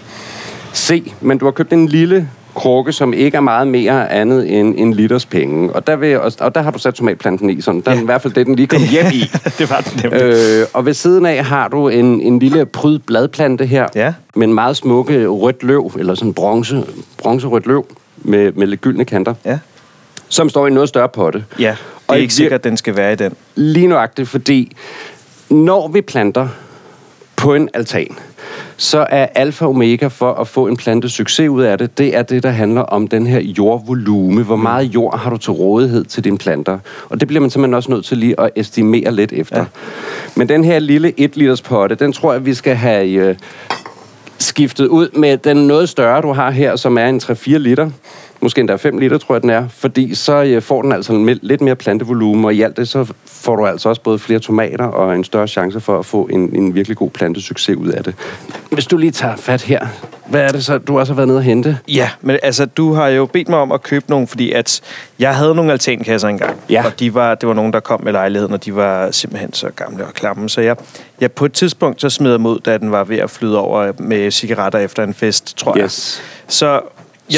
[0.73, 4.75] se, men du har købt en lille krukke, som ikke er meget mere andet end
[4.79, 5.73] en liters penge.
[5.73, 7.81] Og der, vil, også- og der har du sat tomatplanten i, sådan.
[7.81, 8.03] Der er Ja.
[8.03, 9.21] i hvert fald det, den lige kom hjem i.
[9.59, 10.23] det var den nemlig.
[10.23, 14.15] Øh, og ved siden af har du en, en lille pryd bladplante her, Ja.
[14.37, 16.85] med en meget smukke rødt løv, eller sådan bronze,
[17.19, 17.87] bronzerødt løv,
[18.17, 19.59] med, med lidt gyldne kanter, Ja.
[20.29, 21.45] som står i noget større potte.
[21.59, 23.33] Ja, det Og er i ikke sikkert, at den skal være i den.
[23.55, 24.73] Lige nøjagtigt, fordi
[25.51, 26.49] når vi planter
[27.43, 28.17] på en altan,
[28.77, 32.17] så er alfa og omega for at få en plante succes ud af det, det
[32.17, 34.43] er det, der handler om den her jordvolume.
[34.43, 36.79] Hvor meget jord har du til rådighed til dine planter?
[37.09, 39.59] Og det bliver man simpelthen også nødt til lige at estimere lidt efter.
[39.59, 39.65] Ja.
[40.37, 43.37] Men den her lille 1 liters potte, den tror jeg, vi skal have øh,
[44.39, 47.91] skiftet ud med den noget større, du har her, som er en 3-4 liter.
[48.43, 49.69] Måske endda 5 liter, tror jeg, den er.
[49.69, 53.57] Fordi så øh, får den altså lidt mere plantevolumen, og i alt det, så får
[53.57, 56.75] du altså også både flere tomater og en større chance for at få en, en
[56.75, 58.15] virkelig god plantesucces ud af det.
[58.71, 59.87] Hvis du lige tager fat her,
[60.27, 61.79] hvad er det så, du også har været nede og hente?
[61.89, 64.81] Ja, men altså, du har jo bedt mig om at købe nogle, fordi at
[65.19, 66.57] jeg havde nogle altankasser engang.
[66.71, 66.87] Ja.
[66.87, 69.71] Og de var, det var nogen, der kom med lejligheden, og de var simpelthen så
[69.77, 70.49] gamle og klamme.
[70.49, 70.77] Så jeg,
[71.21, 73.93] jeg på et tidspunkt så smed jeg mod, da den var ved at flyde over
[73.99, 75.85] med cigaretter efter en fest, tror jeg.
[75.85, 76.23] Yes.
[76.49, 76.81] Så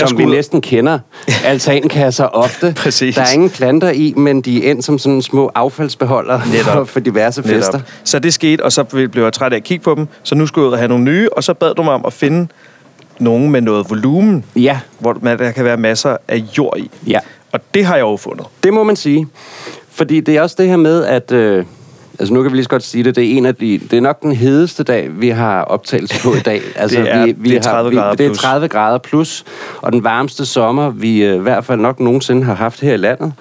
[0.01, 0.99] jeg som vi næsten kender
[1.45, 2.73] altankasser ofte.
[2.83, 3.15] Præcis.
[3.15, 6.73] Der er ingen planter i, men de er endt som sådan små affaldsbeholdere Netop.
[6.75, 7.73] for, for diverse fester.
[7.73, 7.89] Netop.
[8.05, 10.09] Så det skete, og så blev jeg træt af at kigge på dem.
[10.23, 12.05] Så nu skulle jeg ud og have nogle nye, og så bad du mig om
[12.07, 12.49] at finde
[13.19, 16.91] nogen med noget volumen, Ja, hvor man- der kan være masser af jord i.
[17.07, 17.19] ja.
[17.53, 18.47] Og det har jeg jo fundet.
[18.65, 19.27] Det må man sige.
[19.91, 21.33] Fordi det er også det her med, at...
[21.33, 21.65] Øh,
[22.19, 23.17] altså nu kan vi lige så godt sige det.
[23.17, 26.35] Det er, en af de, det er nok den hedeste dag, vi har optagelse på
[26.35, 26.61] i dag.
[26.77, 28.39] Altså, Det er- vi, vi det er 30 har, grader vi, Det er plus.
[28.39, 29.45] 30 grader plus.
[29.83, 32.97] Og den varmeste sommer, vi øh, i hvert fald nok nogensinde har haft her i
[32.97, 33.33] landet.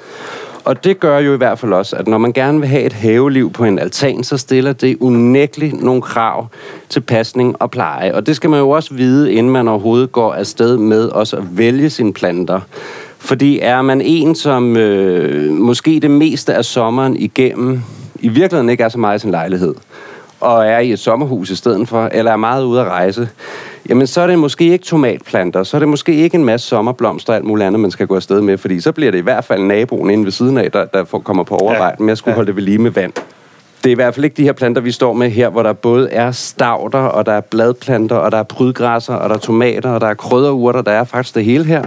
[0.65, 2.93] Og det gør jo i hvert fald også, at når man gerne vil have et
[2.93, 6.47] haveliv på en altan, så stiller det unægteligt nogle krav
[6.89, 8.13] til pasning og pleje.
[8.15, 11.43] Og det skal man jo også vide, inden man overhovedet går afsted med også at
[11.57, 12.59] vælge sine planter.
[13.19, 17.81] Fordi er man en, som øh, måske det meste af sommeren igennem
[18.19, 19.75] i virkeligheden ikke er så meget i sin lejlighed,
[20.39, 23.29] og er i et sommerhus i stedet for, eller er meget ude at rejse,
[23.89, 27.33] jamen så er det måske ikke tomatplanter, så er det måske ikke en masse sommerblomster
[27.33, 29.43] og alt muligt andet, man skal gå afsted med, fordi så bliver det i hvert
[29.45, 32.31] fald naboen inde ved siden af, der, der får- kommer på overvejen med at skulle
[32.31, 32.35] Ja.
[32.35, 33.13] holde det ved lige med vand.
[33.83, 35.73] Det er i hvert fald ikke de her planter, vi står med her, hvor der
[35.73, 39.89] både er stavter, og der er bladplanter, og der er prydgræsser, og der er tomater,
[39.89, 40.81] og der er krydderurter.
[40.81, 41.83] Der er faktisk det hele her,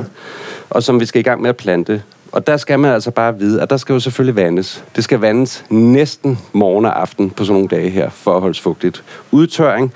[0.71, 2.03] og som vi skal i gang med at plante.
[2.37, 4.85] Og der skal man altså bare vide, at der skal jo selvfølgelig vandes.
[4.97, 8.61] Det skal vandes næsten morgen og aften på sådan nogle dage her, for at holde
[8.61, 9.05] fugtigt.
[9.31, 9.93] Udtørring,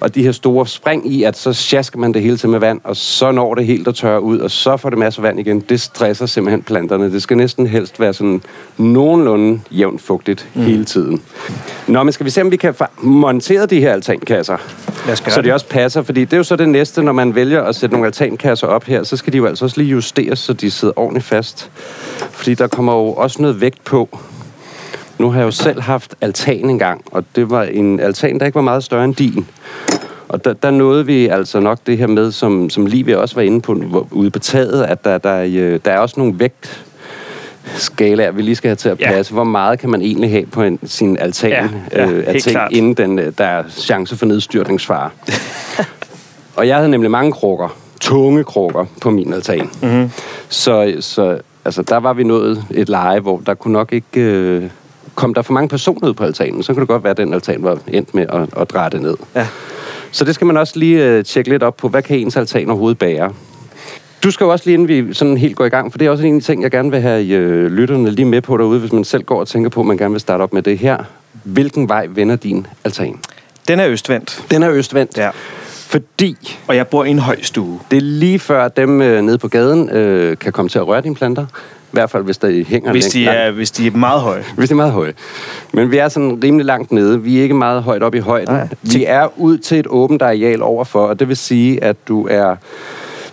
[0.00, 2.80] og de her store spring i, at så sjasker man det hele til med vand,
[2.84, 5.40] og så når det helt at tørre ud, og så får det masser af vand
[5.40, 5.60] igen.
[5.60, 7.12] Det stresser simpelthen planterne.
[7.12, 8.42] Det skal næsten helst være sådan
[8.78, 10.62] nogenlunde jævnt fugtigt mm.
[10.62, 11.22] hele tiden.
[11.86, 14.56] Nå, men skal vi se, om vi kan få monteret de her altankasser?
[15.28, 17.74] Så de også passer, fordi det er jo så det næste, når man vælger at
[17.74, 20.70] sætte nogle altankasser op her, så skal de jo altså også lige justeres, så de
[20.70, 21.70] sidder ordentligt fast.
[22.30, 24.18] Fordi der kommer jo også noget vægt på.
[25.18, 28.56] Nu har jeg jo selv haft altan engang, og det var en altan, der ikke
[28.56, 29.46] var meget større end din.
[30.28, 33.42] Og der, der nåede vi altså nok det her med, som, som Livia også var
[33.42, 36.84] inde på hvor, ude på taget, at der, der, øh, der er også nogle vægt
[37.76, 39.10] skalaer, vi lige skal have til at Ja.
[39.12, 39.32] passe.
[39.32, 42.52] Hvor meget kan man egentlig have på en, sin altan Ja, ja, øh, af ting,
[42.54, 42.72] klart.
[42.72, 45.10] inden den, øh, der er chance for nedstyrtningsfare.
[46.56, 49.70] og jeg havde nemlig mange krukker, tunge krukker på min altan.
[49.82, 50.10] Mm-hmm.
[50.48, 54.20] Så, så altså, der var vi nået et leje, hvor der kunne nok ikke...
[54.20, 54.70] Øh,
[55.14, 57.34] kom der for mange personer ud på altanen, så kunne det godt være, at den
[57.34, 59.16] altan var endt med at, at dreje det ned.
[59.34, 59.46] Ja.
[60.10, 61.88] Så det skal man også lige øh, tjekke lidt op på.
[61.88, 63.32] Hvad kan ens altan overhovedet bære?
[64.24, 66.10] Du skal jo også lige, inden vi sådan helt går i gang, for det er
[66.10, 68.80] også en af de ting, jeg gerne vil have øh, lytterne lige med på derude,
[68.80, 70.78] hvis man selv går og tænker på, at man gerne vil starte op med det
[70.78, 70.96] her.
[71.44, 73.20] Hvilken vej vender din altan?
[73.68, 74.44] Den er østvendt.
[74.50, 75.18] Den er østvendt.
[75.18, 75.30] Ja.
[75.86, 77.78] Fordi Og jeg bor i en høj stue.
[77.90, 81.00] det er lige før, dem øh, nede på gaden øh, kan komme til at røre
[81.00, 81.46] dine planter.
[81.46, 84.44] I hvert fald, hvis der hænger Hvis de, langt- er, hvis de er meget høje.
[84.56, 85.14] hvis det er meget højt.
[85.72, 87.22] Men vi er sådan rimelig langt nede.
[87.22, 88.54] Vi er ikke meget højt op i højden.
[88.54, 88.68] Nej.
[88.82, 92.56] Vi er ud til et åbent areal overfor, og det vil sige, at du er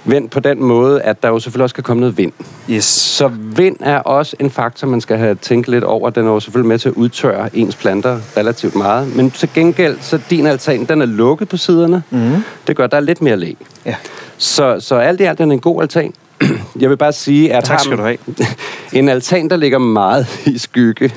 [0.06, 2.32] vendt på den måde, at der jo selvfølgelig også kan komme noget vind.
[2.70, 2.86] Yes.
[2.86, 6.10] Så vind er også en faktor, man skal have tænkt lidt over.
[6.10, 9.16] Den er jo selvfølgelig med til at udtørre ens planter relativt meget.
[9.16, 12.04] Men til gengæld, så din altan, den er lukket på siderne.
[12.10, 12.44] Mm.
[12.68, 13.54] Det gør, der er lidt mere læ.
[13.86, 13.96] Ja.
[14.38, 16.14] Så, så alt i alt er den en god altan.
[16.82, 18.18] Jeg vil bare sige, at Tak skal du have.
[18.94, 21.12] en altan, der ligger meget i skygge,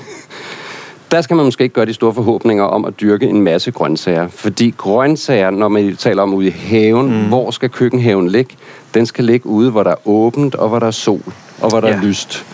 [1.15, 4.29] der skal man måske ikke gøre de store forhåbninger om at dyrke en masse grøntsager.
[4.29, 7.29] Fordi grøntsager, når man taler om ude i haven, mm.
[7.29, 8.57] hvor skal køkkenhaven ligge?
[8.95, 11.21] Den skal ligge ude, hvor der er åbent, og hvor der er sol,
[11.61, 11.95] og hvor der Ja.
[11.95, 12.47] er lyst.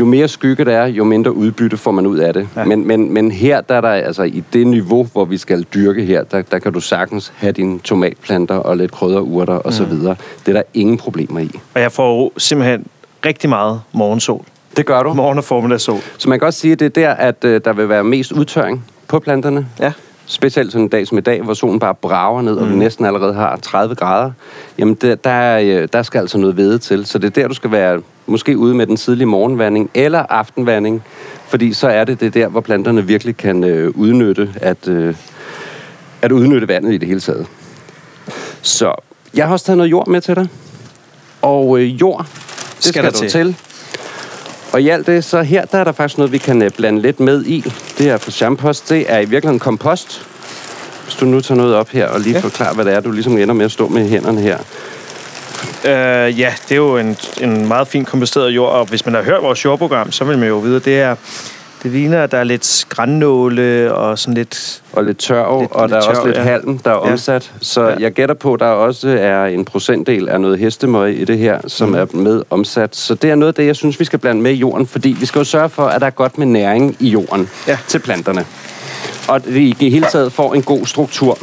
[0.00, 2.48] Jo mere skygge der er, jo mindre udbytte får man ud af det.
[2.56, 2.64] Ja.
[2.64, 6.04] Men, men, men her, der er der altså i det niveau, hvor vi skal dyrke
[6.04, 10.16] her, der, der kan du sagtens have dine tomatplanter og lidt krydderurter og så videre.
[10.46, 11.50] Det er der ingen problemer i.
[11.74, 12.86] Og jeg får simpelthen
[13.26, 14.44] rigtig meget morgensol.
[14.76, 15.12] Det gør du.
[15.14, 16.00] Morgen- og formidagssol.
[16.18, 18.32] Så man kan også sige, at det er der, at øh, der vil være mest
[18.32, 19.66] udtørring på planterne.
[19.80, 19.92] Ja.
[20.26, 23.04] Specielt sådan en dag som i dag, hvor solen bare brager ned, og vi næsten
[23.04, 24.30] allerede har 30 grader.
[24.78, 27.06] Jamen, der, der, er, øh, der skal altså noget hvede til.
[27.06, 31.02] Så det er der, du skal være måske ude med den tidlige morgenvanding eller aftenvanding.
[31.48, 35.14] Fordi så er det det der, hvor planterne virkelig kan øh, udnytte at, øh,
[36.22, 37.46] at udnytte vandet i det hele taget.
[38.62, 38.94] Så
[39.34, 40.48] jeg har også taget noget jord med til dig.
[41.42, 43.28] Og øh, jord, det Skal skal, der til.
[43.28, 43.56] til.
[44.72, 47.02] Og i alt det, så her der er der faktisk noget, vi kan øh, blande
[47.02, 47.72] lidt med i.
[47.98, 48.88] Det er fra Champost.
[48.88, 50.26] Det er i virkeligheden kompost.
[51.04, 52.40] Hvis du nu tager noget op her og lige Ja.
[52.40, 54.58] forklarer, hvad det er, du ligesom ender med at stå med hænderne her.
[55.84, 59.22] Øh, ja, det er jo en, en meget fin komposteret jord, og hvis man har
[59.22, 61.16] hørt vores jordprogram, så vil man jo vide, at det er
[61.82, 64.82] det ligner, at der er lidt grænnåle og sådan lidt...
[64.92, 66.42] Og lidt tørv, Lidt- og der lidt er også tørv, lidt ja.
[66.42, 67.12] halm, der er Ja.
[67.12, 67.52] omsat.
[67.60, 67.94] Så Ja.
[68.00, 71.58] jeg gætter på, at der også er en procentdel af noget hestemøg i det her,
[71.66, 71.98] som Mhm.
[71.98, 72.96] er med omsat.
[72.96, 75.16] Så det er noget af det, jeg synes, vi skal blande med i jorden, fordi
[75.20, 77.78] vi skal jo sørge for, at der er godt med næring i jorden Ja.
[77.88, 78.44] til planterne.
[79.28, 81.38] Og vi i det hele taget får en god struktur.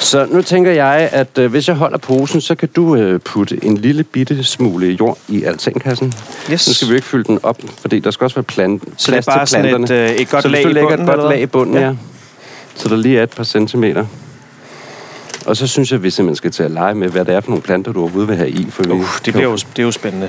[0.00, 3.64] Så nu tænker jeg, at øh, hvis jeg holder posen, så kan du øh, putte
[3.64, 6.12] en lille bitte smule jord i altankassen.
[6.52, 6.68] Yes.
[6.68, 9.12] Nu skal vi jo ikke fylde den op, fordi der skal også være plant, Så
[9.12, 10.04] det er bare til sådan planterne.
[10.04, 11.80] et, øh, et godt så hvis du lægger bunden, et godt lag i bunden, Ja.
[11.86, 11.94] ja.
[12.74, 14.06] Så der lige er et par centimeter.
[15.46, 17.40] Og så synes jeg, at vi simpelthen skal til at lege med, hvad det er
[17.40, 18.66] for nogle planter, du overhovedet vil have i.
[18.70, 20.28] For vi Uh, det, bliver jo, det er jo spændende.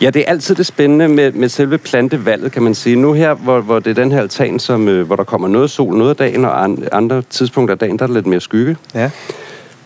[0.00, 2.96] Ja, det er altid det spændende med, med selve plantevalget, kan man sige.
[2.96, 5.70] Nu her, hvor, hvor det er den her altan, som, øh, hvor der kommer noget
[5.70, 8.76] sol noget af dagen, og an- andre tidspunkter af dagen, der er lidt mere skygge.
[8.94, 9.10] Ja.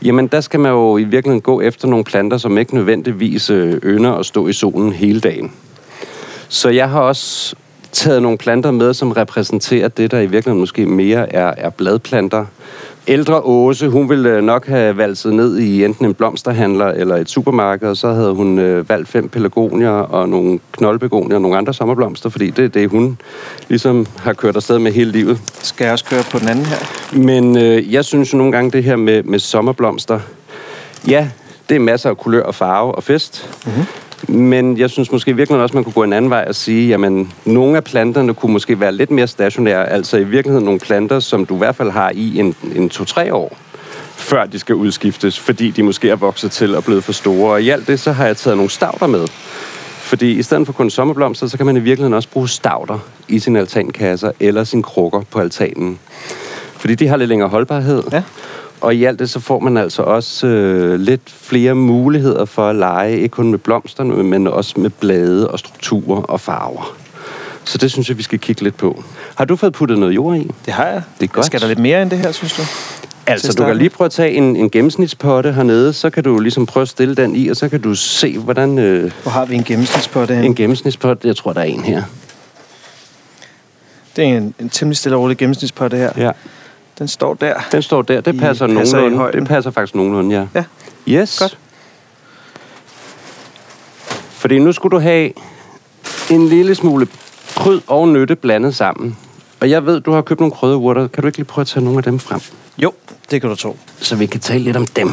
[0.02, 3.72] Jamen, der skal man jo i virkeligheden gå efter nogle planter, som ikke nødvendigvis øh,
[3.84, 5.52] ynder at stå i solen hele dagen.
[6.48, 7.54] Så jeg har også
[7.92, 12.44] taget nogle planter med, som repræsenterer det, der i virkeligheden måske mere er, er bladplanter.
[13.08, 17.88] Ældre Åse, hun ville nok have valgt ned i enten en blomsterhandler eller et supermarked,
[17.88, 22.28] og så havde hun øh, valgt fem pelargonier og nogle knoldbegonier og nogle andre sommerblomster,
[22.28, 23.18] fordi det er det, hun
[23.68, 25.40] ligesom har kørt afsted med hele livet.
[25.62, 26.76] Skal jeg også køre på den anden her?
[27.12, 30.20] Men øh, jeg synes jo nogle gange, det her med, med sommerblomster,
[31.08, 31.28] ja,
[31.68, 33.50] det er masser af kulør og farve og fest.
[33.66, 33.84] Mm-hmm.
[34.28, 37.32] Men jeg synes måske virkelig også, man kunne gå en anden vej og sige, jamen,
[37.44, 39.88] nogle af planterne kunne måske være lidt mere stationære.
[39.88, 43.34] Altså i virkeligheden nogle planter, som du i hvert fald har i en, en to-tre
[43.34, 43.56] år
[44.18, 47.52] før de skal udskiftes, fordi de måske er vokset til og blevet for store.
[47.52, 49.28] Og i alt det, så har jeg taget nogle stavter med.
[49.88, 52.98] Fordi i stedet for kun sommerblomster, så kan man i virkeligheden også bruge stavter
[53.28, 55.98] i sine altankasser eller sine krukker på altanen.
[56.72, 58.02] Fordi de har lidt længere holdbarhed.
[58.12, 58.22] Ja.
[58.80, 62.76] Og i alt det, så får man altså også øh, lidt flere muligheder for at
[62.76, 66.96] lege, ikke kun med blomsterne, men også med blade og strukturer og farver.
[67.64, 69.04] Så det synes jeg, vi skal kigge lidt på.
[69.34, 70.50] Har du fået puttet noget jord i?
[70.66, 71.02] Det har jeg.
[71.20, 71.46] Det er godt.
[71.46, 72.62] Skal der lidt mere end det her, synes du?
[73.26, 76.66] Altså, du kan lige prøve at tage en, en gennemsnitspotte hernede, så kan du ligesom
[76.66, 79.54] prøve at stille den i, og så kan du se, hvordan øh, Hvor har vi
[79.54, 82.02] en gennemsnitspot en gennemsnitspotte, jeg tror, der er en her.
[84.16, 86.12] Det er en, en temmelig stille og rolig gennemsnitspot, det her.
[86.16, 86.30] Ja.
[86.98, 87.54] Den står der.
[87.72, 89.32] Den står der, det passer, passer i nogenlunde.
[89.40, 90.46] det passer faktisk nogenlunde, ja.
[90.54, 90.64] Ja.
[91.08, 91.38] Yes.
[91.38, 91.58] Godt.
[94.30, 95.32] Fordi nu skulle du have
[96.30, 97.08] en lille smule
[97.56, 99.16] kryd og nøtte blandet sammen.
[99.60, 101.08] Og jeg ved, du har købt nogle krydderurter.
[101.08, 102.40] Kan du ikke lige prøve at tage nogle af dem frem?
[102.78, 102.92] Jo,
[103.30, 103.76] det kan du tro.
[104.00, 105.12] Så vi kan tale lidt om dem.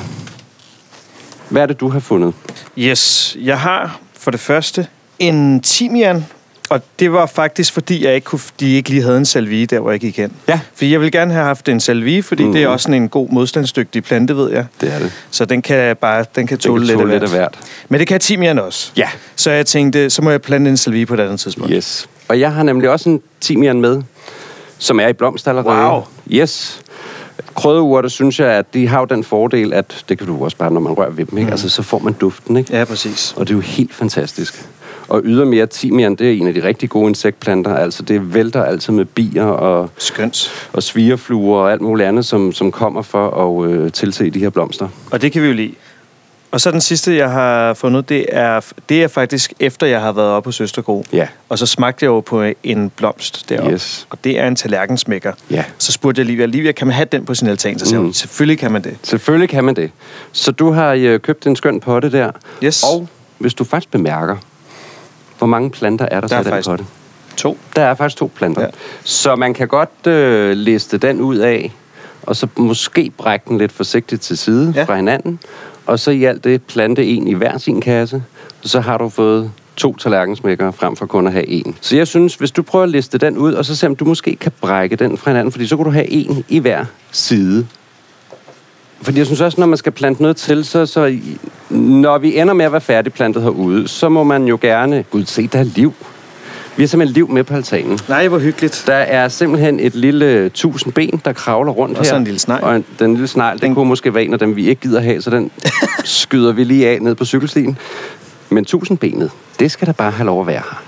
[1.49, 2.33] Hvad er det, du har fundet?
[2.77, 4.87] Yes, jeg har for det første
[5.19, 6.25] en timian,
[6.69, 9.79] og det var faktisk, fordi jeg ikke kunne, de ikke lige havde en salvie, der
[9.79, 10.31] hvor jeg gik hen.
[10.47, 10.59] Ja.
[10.73, 12.53] Fordi jeg ville gerne have haft en salvie, fordi mm.
[12.53, 14.65] det er også sådan en god modstandsdygtig plante, ved jeg.
[14.81, 15.11] Det er det.
[15.31, 17.39] Så den kan bare den kan tåle, kan lidt, tåle lidt af hvert.
[17.39, 17.59] hvert.
[17.89, 18.91] Men det kan timian også.
[18.97, 19.09] Ja.
[19.35, 21.71] Så jeg tænkte, så må jeg plante en salvie på et andet tidspunkt.
[21.73, 22.09] Yes.
[22.27, 24.01] Og jeg har nemlig også en timian med,
[24.77, 25.89] som er i blomst allerede.
[25.89, 26.03] Wow.
[26.31, 26.81] Yes.
[27.55, 30.71] Krydderurter, synes jeg, at de har jo den fordel, at det kan du også bare,
[30.71, 31.47] når man rører ved dem, ikke?
[31.47, 31.51] Mm.
[31.51, 32.77] Altså, så får man duften, ikke?
[32.77, 33.33] Ja, præcis.
[33.37, 34.65] Og det er jo helt fantastisk.
[35.07, 37.75] Og ydermere timian, det er en af de rigtig gode insektplanter.
[37.75, 40.69] Altså, det vælter altid med bier og, Skønt.
[40.73, 43.29] og svigerfluer og alt muligt andet, som, som kommer for
[43.65, 44.87] at øh, tilse de her blomster.
[45.11, 45.73] Og det kan vi jo lide.
[46.51, 50.11] Og så den sidste, jeg har fundet, det er, det er faktisk efter, jeg har
[50.11, 51.05] været oppe hos Østergro.
[51.13, 51.27] Ja.
[51.49, 53.71] Og så smagte jeg jo på en blomst deroppe.
[53.73, 54.07] Yes.
[54.09, 55.31] Og det er en tallerkensmækker.
[55.51, 55.63] Ja.
[55.77, 57.79] Så spurgte jeg Livia, Livia, kan man have den på sin altan?
[57.79, 58.05] Så sagde Mm.
[58.05, 58.97] hun, selvfølgelig kan man det.
[59.03, 59.91] Selvfølgelig kan man det.
[60.31, 62.31] Så du har øh, købt en skøn potte der.
[62.63, 62.83] Yes.
[62.83, 64.35] Og hvis du faktisk bemærker,
[65.45, 66.85] hvor mange planter er der, Der så er i den potte?
[67.37, 67.57] To.
[67.75, 68.61] Der er faktisk to planter.
[68.61, 68.67] Ja.
[69.03, 71.73] Så man kan godt øh, liste den ud af,
[72.23, 74.83] og så måske brække den lidt forsigtigt til side Ja.
[74.83, 75.39] fra hinanden.
[75.85, 78.23] Og så i alt det plante en i hver sin kasse.
[78.61, 81.75] Så har du fået to tallerkensmækker frem for kun at have en.
[81.81, 84.05] Så jeg synes, hvis du prøver at liste den ud, og så se om du
[84.05, 87.67] måske kan brække den fra hinanden, fordi så kunne du have en i hver side.
[89.01, 91.17] Fordi jeg synes også, når man skal plante noget til, så, så
[91.69, 95.03] når vi ender med at være færdigplantet herude, så må man jo gerne...
[95.11, 95.93] Gud, se, der er liv.
[96.77, 97.99] Vi har simpelthen liv med på altanen.
[98.09, 98.83] Nej, hvor hyggeligt.
[98.87, 102.09] Der er simpelthen et lille tusind ben, der kravler rundt Og her.
[102.09, 102.63] så en lille snegl.
[102.63, 105.01] Og en, den lille snegl, den kunne måske være en af dem, vi ikke gider
[105.01, 105.51] have, så den
[106.03, 107.77] skyder vi lige af ned på cykelstien.
[108.49, 110.83] Men tusindbenet, det skal der bare have lov at være her.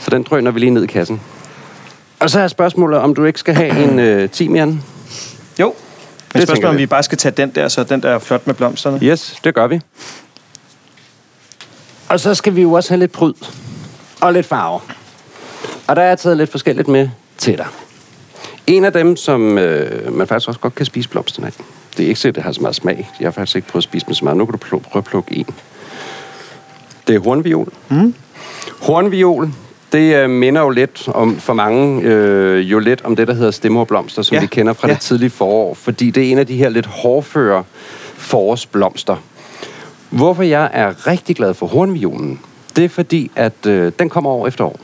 [0.00, 1.20] Så den drøner vi lige ned i kassen.
[2.20, 4.82] Og så er spørgsmålet, om du ikke skal have en øh, timian.
[5.60, 5.74] Jo.
[6.34, 6.86] Men spørgsmålet om vi.
[6.86, 8.98] bare skal tage den der, så den der er flot med blomsterne.
[9.02, 9.80] Yes, det gør vi.
[12.08, 13.32] Og så skal vi jo også have lidt pryd.
[14.20, 14.80] Og lidt farver.
[15.86, 17.08] Og der er jeg taget lidt forskelligt med
[17.38, 17.66] til dig.
[18.66, 21.52] En af dem, som øh, man faktisk også godt kan spise blomsterne af.
[21.96, 23.10] Det er ikke sikkert, det har så meget smag.
[23.20, 24.36] Jeg har faktisk ikke prøvet at spise dem så meget.
[24.36, 25.46] Nu kan du prøve, prøve at plukke en.
[27.06, 27.72] Det er hornviol.
[27.88, 28.14] Mm.
[28.80, 29.50] Hornviol,
[29.92, 33.50] det øh, minder jo lidt om, for mange, øh, jo lidt om det, der hedder
[33.50, 34.40] stemmerblomster, som Ja.
[34.40, 34.94] vi kender fra Ja.
[34.94, 35.74] det tidlige forår.
[35.74, 37.64] Fordi det er en af de her lidt hårdføre
[38.16, 39.16] forårsblomster.
[40.10, 42.40] Hvorfor jeg er rigtig glad for hornviolen,
[42.76, 44.80] det er fordi, at øh, den kommer år efter år.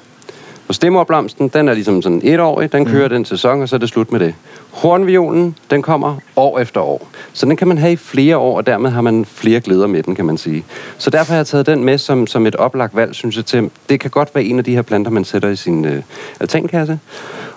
[0.69, 3.15] Og stemmerblomsten, den er ligesom sådan etårig, den kører mm.
[3.15, 4.35] den sæson, og så er det slut med det.
[4.71, 7.09] Hornviolen, den kommer år efter år.
[7.33, 10.03] Så den kan man have i flere år, og dermed har man flere glæder med
[10.03, 10.65] den, kan man sige.
[10.99, 13.71] Så derfor har jeg taget den med som, som et oplagt valg, synes jeg til.
[13.89, 16.03] Det kan godt være en af de her planter, man sætter i sin øh,
[16.41, 16.99] altankasse.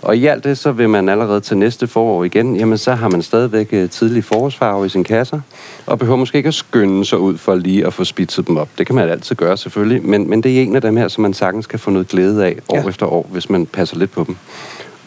[0.01, 3.09] Og i alt det, så vil man allerede til næste forår igen, jamen så har
[3.09, 5.39] man stadigvæk øh, tidlig forårsfarve i sin kasser,
[5.85, 8.69] og behøver måske ikke at skynde sig ud for lige at få spidset dem op.
[8.77, 11.21] Det kan man altid gøre selvfølgelig, men, men det er en af dem her, som
[11.21, 12.81] man sagtens kan få noget glæde af år Ja.
[12.81, 12.83] ja.
[13.01, 14.37] Efter år, hvis man passer lidt på dem.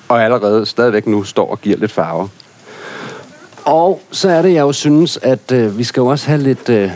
[0.09, 2.29] Og allerede stadigvæk nu står og giver lidt farve.
[3.65, 6.69] Og så er det, jeg jo synes, at øh, vi skal jo også have lidt
[6.69, 6.91] øh,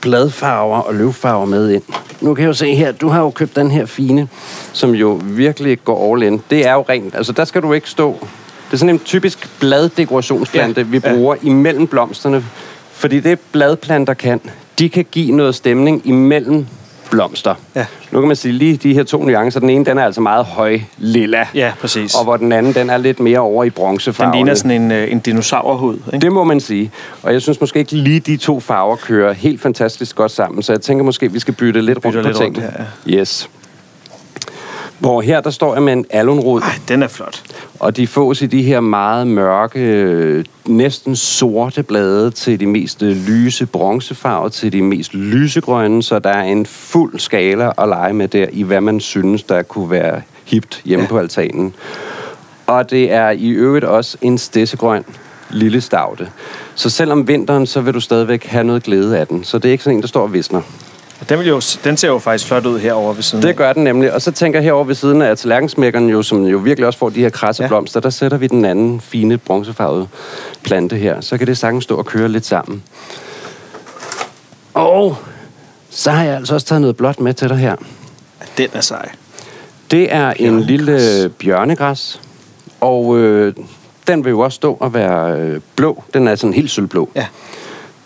[0.00, 1.82] bladfarver og løvfarver med ind.
[2.20, 4.28] nu kan jeg jo se her, du har jo købt den her fine,
[4.72, 6.42] som jo virkelig går all in.
[6.50, 8.16] Det er jo rent, altså der skal du ikke stå.
[8.66, 11.14] Det er sådan en typisk bladdekorationsplante, Ja, vi ja.
[11.14, 12.44] bruger imellem blomsterne.
[12.92, 14.40] Fordi det bladplanter kan,
[14.78, 16.66] de kan give noget stemning imellem
[17.12, 17.54] blomster.
[17.74, 17.86] Ja.
[18.10, 19.60] Nu kan man sige lige de her to nuancer.
[19.60, 21.46] Den ene, den er altså meget høj lilla.
[21.54, 22.14] Ja, præcis.
[22.14, 24.32] Og hvor den anden, den er lidt mere over i bronzefarven.
[24.32, 25.98] Den ligner sådan en, øh, en dinosaurhud.
[26.12, 26.24] Ikke?
[26.24, 26.90] Det må man sige.
[27.22, 30.62] Og jeg synes måske ikke lige de to farver kører helt fantastisk godt sammen.
[30.62, 33.20] Så jeg tænker måske, vi skal bytte lidt rundt Bytter på lidt rundt tingene.
[33.20, 33.50] Yes.
[35.02, 37.42] Hvor her, der står jeg med en alunrod, Ej, den er flot.
[37.80, 43.02] og de fås i de her meget mørke, øh, næsten sorte blade til de mest
[43.02, 48.12] øh, lyse bronzefarver, til de mest lysegrønne, så der er en fuld skala at lege
[48.12, 51.08] med der i, hvad man synes, der kunne være hipt hjemme ja.
[51.08, 51.74] på altanen.
[52.66, 55.04] Og det er i øvrigt også en stedsegrøn
[55.50, 56.28] lille stavte.
[56.74, 59.44] Så selvom vinteren, så vil du stadigvæk have noget glæde af den.
[59.44, 60.62] Så det er ikke sådan en, der står og visner.
[61.22, 63.72] Og Den, vil jo, den ser jo faktisk flot ud herovre ved siden Det gør
[63.72, 64.12] den nemlig.
[64.12, 67.08] Og så tænker jeg herovre ved siden af tallerkensmækkeren, jo, som jo virkelig også får
[67.08, 67.68] de her krasse ja.
[67.68, 70.08] blomster, der sætter vi den anden fine bronzefarvede
[70.62, 71.20] plante her.
[71.20, 72.82] Så kan det sagtens stå og køre lidt sammen.
[74.74, 75.16] Og
[75.90, 77.76] så har jeg altså også taget noget blåt med til dig her.
[78.58, 79.10] Den er sej.
[79.90, 82.20] Det er en lille bjørnegræs,
[82.80, 83.54] og øh,
[84.06, 86.04] den vil jo også stå og være øh, blå.
[86.14, 87.10] Den er sådan helt sølvblå.
[87.14, 87.26] Ja.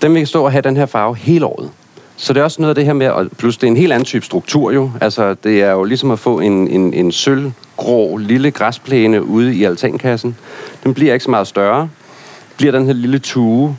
[0.02, 1.70] Den vil stå og have den her farve hele året.
[2.16, 3.92] Så det er også noget af det her med, og plus det er en helt
[3.92, 4.90] anden type struktur jo.
[5.00, 9.64] Altså det er jo ligesom at få en, en, en sølvgrå lille græsplæne ude i
[9.64, 10.36] altankassen.
[10.84, 11.88] Den bliver ikke så meget større.
[12.56, 13.76] Bliver den her lille tue.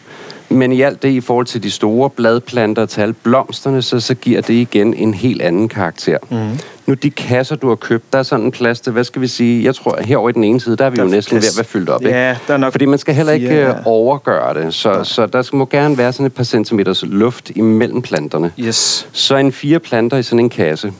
[0.49, 4.13] Men i alt det, i forhold til de store bladplanter, til alle blomsterne, så, så
[4.15, 6.17] giver det igen en helt anden karakter.
[6.29, 6.59] Mm.
[6.85, 9.27] Nu de kasser, du har købt, der er sådan en plads til, hvad skal vi
[9.27, 11.43] sige, jeg tror, herovre i den ene side, der er vi Der jo næsten plads.
[11.43, 12.01] ved at være fyldt op.
[12.01, 12.15] ikke?
[12.17, 13.73] Ja, der er nok Fordi man skal heller ikke fire, øh, ja.
[13.85, 18.01] overgøre det, så, så der skal- må gerne være sådan et par centimeters luft imellem
[18.01, 18.51] planterne.
[18.59, 19.07] Yes.
[19.11, 20.93] Så en fire planter i sådan en kasse.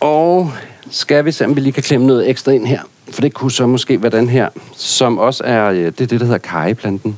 [0.00, 0.52] Og
[0.90, 2.80] skal vi se, om vi lige kan klemme noget ekstra ind her.
[3.10, 6.20] For det kunne så måske være den her, som også er, øh, det er det,
[6.20, 7.16] der hedder kariplanten.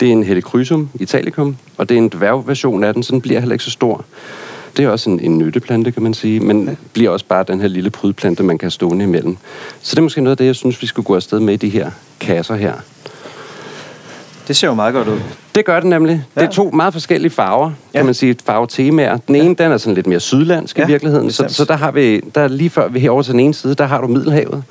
[0.00, 3.40] Det er en Helichrysum italicum, og det er en dværgversion af den, så den bliver
[3.40, 4.04] heller ikke så stor.
[4.76, 6.74] Det er også en, en nytteplante, kan man sige, men ja.
[6.92, 9.36] bliver også bare den her lille prydplante, man kan stående imellem.
[9.82, 11.56] Så det er måske noget af det, jeg synes, vi skulle gå afsted med i
[11.56, 11.90] de her
[12.20, 12.74] kasser her.
[14.52, 15.20] Det ser jo meget godt ud.
[15.54, 16.12] Det gør den nemlig.
[16.36, 16.40] Ja.
[16.40, 16.46] Ja.
[16.46, 18.02] Det er to meget forskellige farver, kan Ja.
[18.02, 19.16] man sige, farvetemaer.
[19.16, 21.30] Den ene, den er sådan lidt mere sydlandsk ja, Ja, i virkeligheden.
[21.30, 23.86] Så, så der har vi, der lige før vi herovre til den ene side, der
[23.86, 24.62] har du Middelhavet.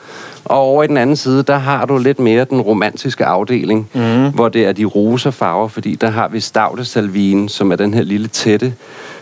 [0.45, 4.29] Og over i den anden side, der har du lidt mere den romantiske afdeling, mm.
[4.29, 8.03] hvor det er de rosa farver, fordi der har vi Staudesalvien, som er den her
[8.03, 8.73] lille tætte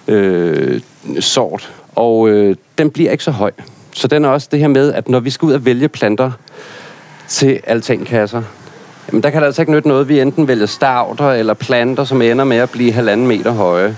[0.08, 0.82] øh,
[1.20, 1.72] sort.
[1.96, 3.52] Og øh, den bliver ikke så høj.
[3.94, 6.32] Så den er også det her med, at når vi skal ud og vælge planter
[7.28, 8.42] til altankasser,
[9.12, 12.22] Jamen, der kan det altså ikke nytte noget, vi enten vælger stauder eller planter, som
[12.22, 13.98] ender med at blive halvanden meter høje.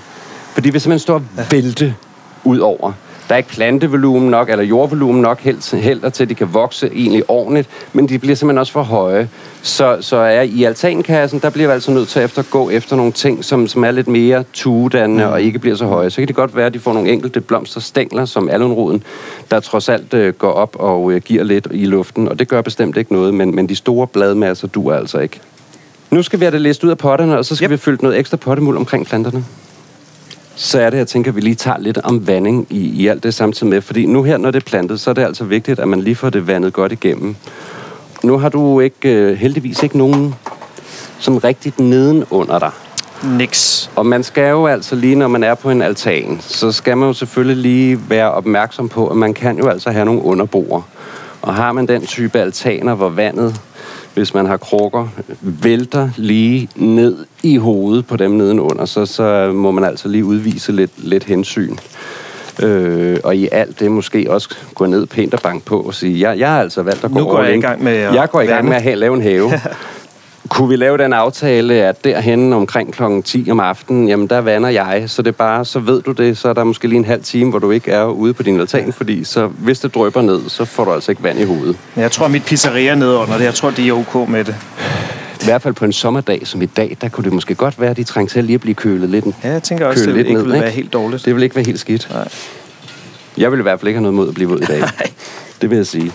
[0.53, 1.95] Fordi vi simpelthen står og vælte
[2.43, 2.91] ud over.
[3.31, 6.87] Der er ikke plantevolumen nok, eller jordvolumen nok helt, helt til, at de kan vokse
[6.93, 9.29] egentlig ordentligt, men de bliver simpelthen også for høje.
[9.61, 12.95] Så, så er i altankassen, der bliver vi altså nødt til at efter, gå efter
[12.95, 15.31] nogle ting, som, som er lidt mere tuedannende mm.
[15.31, 16.09] og ikke bliver så høje.
[16.09, 19.03] Så kan det godt være, at de får nogle enkelte blomsterstængler, som alunroden,
[19.51, 22.61] der trods alt øh, går op og øh, giver lidt i luften, og det gør
[22.61, 25.39] bestemt ikke noget, men, men de store bladmasser duer altså ikke.
[26.09, 27.71] Nu skal vi have det læst ud af potterne, og så skal yep.
[27.71, 29.45] vi fylde noget ekstra pottemuld omkring planterne.
[30.63, 33.23] Så er det, jeg tænker, at vi lige tager lidt om vanding i, i alt
[33.23, 33.81] det samtidig med.
[33.81, 36.15] Fordi nu her, når det er plantet, så er det altså vigtigt, at man lige
[36.15, 37.35] får det vandet godt igennem.
[38.23, 40.35] Nu har du ikke, øh, heldigvis ikke nogen
[41.19, 42.71] sådan rigtigt neden under dig.
[43.23, 43.87] Nix.
[43.95, 47.07] Og man skal jo altså lige, når man er på en altan, så skal man
[47.07, 50.81] jo selvfølgelig lige være opmærksom på, at man kan jo altså have nogle underboer.
[51.41, 53.61] Og har man den type altaner, hvor vandet,
[54.13, 55.07] hvis man har krukker,
[55.41, 60.71] vælter lige ned i hovedet på dem nedenunder, så, så må man altså lige udvise
[60.71, 61.75] lidt, lidt hensyn.
[62.63, 66.29] Øh, og i alt det måske også gå ned pænt og banke på og sige,
[66.29, 68.29] jeg, jeg har altså valgt at gå Nu går jeg i gang med at Jeg
[68.29, 69.51] går i gang med at have, lave en have.
[70.49, 74.69] Kunne vi lave den aftale, at derhen omkring klokken 10 om aftenen, jamen der vander
[74.69, 77.05] jeg, så det er bare, så ved du det, så er der måske lige en
[77.05, 80.21] halv time, hvor du ikke er ude på din altan, fordi så, hvis det drøber
[80.21, 81.75] ned, så får du altså ikke vand i hovedet.
[81.95, 83.43] Men Jeg tror, mit pizzeria er nede under det.
[83.43, 84.55] Jeg tror, de er ok med det.
[85.41, 87.89] I hvert fald på en sommerdag som i dag, der kunne det måske godt være,
[87.89, 89.25] at de trængte til lige at blive kølet lidt.
[89.43, 90.63] Ja, jeg tænker også, det lidt ikke ned, ville ikke?
[90.63, 91.25] være helt dårligt.
[91.25, 92.07] Det vil ikke være helt skidt.
[92.11, 92.27] Nej.
[93.37, 94.83] Jeg vil i hvert fald ikke have noget mod at blive våd i dag.
[95.61, 96.11] det vil jeg sige.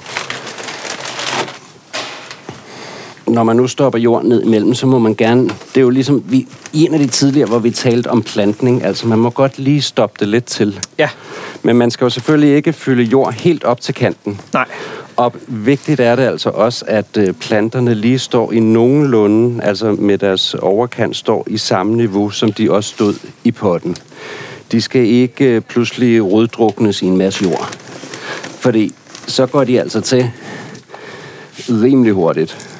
[3.27, 5.43] Når man nu stopper jorden ned imellem, så må man gerne...
[5.49, 8.85] Det er jo ligesom vi, i en af de tidligere, hvor vi talte om plantning.
[8.85, 10.81] Altså, man må godt lige stoppe det lidt til.
[10.99, 11.09] Ja.
[11.63, 14.41] Men man skal jo selvfølgelig ikke fylde jord helt op til kanten.
[14.53, 14.67] Nej.
[15.17, 20.19] Og vigtigt er det altså også, at øh, planterne lige står i nogenlunde, altså med
[20.19, 23.15] deres overkant står i samme niveau, som de også stod
[23.45, 23.97] i potten.
[24.73, 27.77] de skal ikke øh, pludselig røddruknes i en masse jord.
[28.61, 28.95] Fordi
[29.27, 30.31] så går de altså til
[31.69, 32.76] rimelig hurtigt.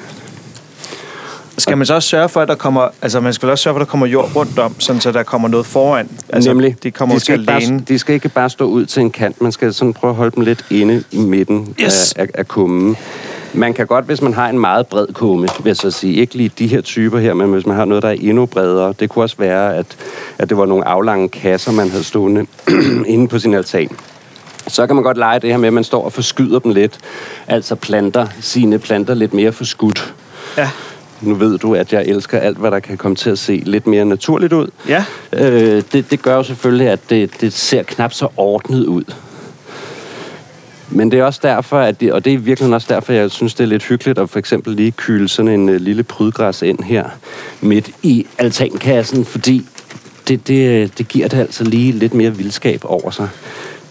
[1.57, 3.79] Skal man så også sørge for, at der kommer, altså man skal også sørge for,
[3.81, 6.09] at der kommer jord rundt om, sådan så der kommer noget foran?
[6.29, 6.75] Altså, Nemlig.
[6.83, 9.41] De kommer de skal, ikke bare, de skal ikke bare stå ud til en kant.
[9.41, 12.13] Man skal sådan prøve at holde dem lidt inde i midten Yes.
[12.13, 12.97] af, af, af kummen.
[13.53, 16.35] Man kan godt, hvis man har en meget bred kumme, vil jeg så sige, ikke
[16.35, 19.09] lige de her typer her, men hvis man har noget, der er endnu bredere, det
[19.09, 19.85] kunne også være, at,
[20.37, 22.45] at det var nogle aflange kasser, man havde stående
[23.13, 23.89] inde på sin altan.
[24.67, 26.97] Så kan man godt lege det her med, at man står og forskyder dem lidt.
[27.47, 30.13] Altså planter sine planter lidt mere forskudt.
[30.57, 30.69] Ja.
[31.21, 33.87] Nu ved du, at jeg elsker alt, hvad der kan komme til at se lidt
[33.87, 34.67] mere naturligt ud.
[34.87, 35.05] Ja.
[35.33, 39.03] Øh, det, det gør jo selvfølgelig, at det, det ser knap så ordnet ud.
[40.89, 43.53] Men det er også derfor, at det, og det er virkelig også derfor, jeg synes,
[43.53, 46.83] det er lidt hyggeligt at for eksempel lige kyle sådan en uh, lille prydgræs ind
[46.83, 47.05] her
[47.61, 49.65] midt i altankassen, fordi
[50.27, 53.29] det, det, det giver det altså lige lidt mere vildskab over sig.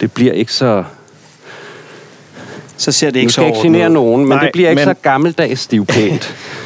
[0.01, 0.85] Det bliver ikke så...
[2.77, 4.71] Så ser det Nu ikke så skal jeg ikke genere nogen, men Nej, det bliver
[4.71, 6.35] ikke men, så gammeldags stivpænt.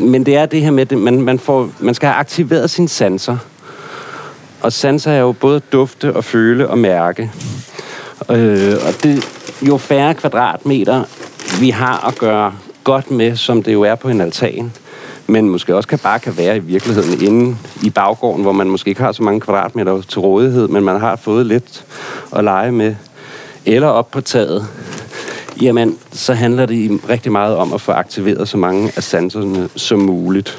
[0.00, 2.88] men det er det her med, at man, man, får, man skal have aktiveret sine
[2.88, 3.36] sanser.
[4.60, 7.30] Og sanser er jo både at dufte og føle og mærke.
[8.30, 9.28] Øh, og det,
[9.62, 11.04] jo færre kvadratmeter
[11.60, 14.72] vi har at gøre godt med, som det jo er på en altan,
[15.26, 18.88] men måske også kan bare kan være i virkeligheden inde i baggården, hvor man måske
[18.88, 21.84] ikke har så mange kvadratmeter til rådighed, men man har fået lidt
[22.36, 22.94] at lege med,
[23.66, 24.66] eller op på taget,
[25.62, 29.68] jamen, så handler det i- rigtig meget om at få aktiveret så mange af sanserne
[29.76, 30.58] som muligt.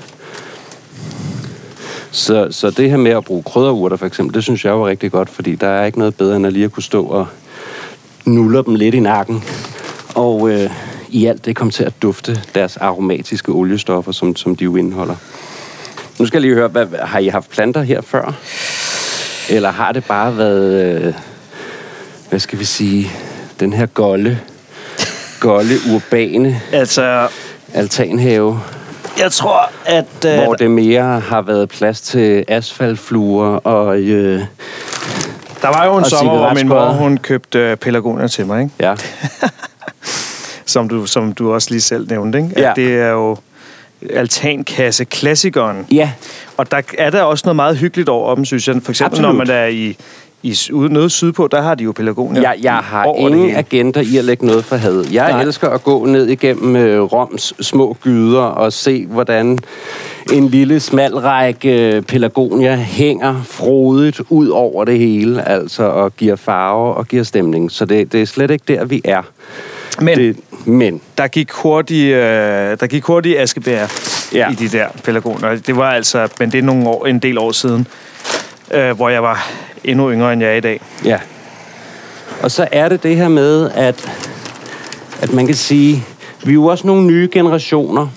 [2.11, 5.11] Så, så det her med at bruge krydderurter for eksempel, det synes jeg var rigtig
[5.11, 7.27] godt, fordi der er ikke noget bedre end at lige at kunne stå og
[8.25, 9.43] nuller dem lidt i nakken.
[10.15, 10.69] Og øh,
[11.09, 15.15] i alt det kommer til at dufte deres aromatiske oliestoffer, som, som de jo indeholder.
[16.19, 18.33] Nu skal jeg lige høre, hvad, har I haft planter her før?
[19.49, 21.13] Eller har det bare været, øh,
[22.29, 23.11] hvad skal vi sige,
[23.59, 24.39] den her golde,
[25.39, 27.27] golde, urbane Altså,
[27.73, 28.59] altanhave,
[29.19, 30.25] jeg tror, at...
[30.25, 33.99] Øh, hvor det mere har været plads til asfaltfluer og...
[33.99, 34.41] Øh,
[35.61, 38.73] der var jo en sommer, hvor min mor hun købte øh, pelargonier til mig, ikke?
[38.79, 38.95] ja,
[40.65, 42.37] Som, du, som du også lige selv nævnte.
[42.37, 42.49] Ikke?
[42.57, 42.69] Ja.
[42.69, 43.37] At det er jo
[44.13, 45.87] altankasse klassikeren.
[45.91, 46.11] ja,
[46.57, 48.75] Og der er der også noget meget hyggeligt over dem, synes jeg.
[48.83, 49.35] For eksempel, Absolut.
[49.35, 49.97] når man er i,
[50.43, 52.41] i ude noget sydpå, der har de jo pelargonier.
[52.41, 55.05] Jeg, jeg har ingen agenda i at lægge noget for had.
[55.11, 55.41] Jeg Nej.
[55.41, 59.59] Elsker at gå ned igennem øh, Roms små gyder og se, hvordan
[60.33, 66.35] en lille smal række øh, pelargonier hænger frodigt ud over det hele, altså og giver
[66.35, 67.71] farve og giver stemning.
[67.71, 69.21] Så det, det er slet ikke der, vi er.
[70.01, 72.21] Men Det, men der gik hurtigt, øh,
[72.79, 73.87] der gik hurtigt askebær
[74.33, 74.51] ja.
[74.51, 75.55] I de der pelargoner.
[75.55, 77.87] Det var altså, men det er nogle år, en del år siden,
[78.71, 79.49] øh, hvor jeg var
[79.83, 80.81] endnu yngre, end jeg er i dag.
[81.05, 81.19] Ja.
[82.41, 84.09] Og så er det det her med, at,
[85.21, 86.05] at man kan sige,
[86.43, 88.07] vi er jo også nogle nye generationer,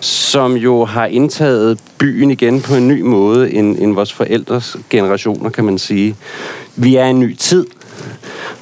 [0.00, 5.50] som jo har indtaget byen igen på en ny måde end, end vores forældres generationer,
[5.50, 6.16] kan man sige.
[6.76, 7.66] Vi er en ny tid,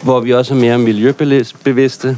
[0.03, 2.17] hvor vi også er mere miljøbevidste,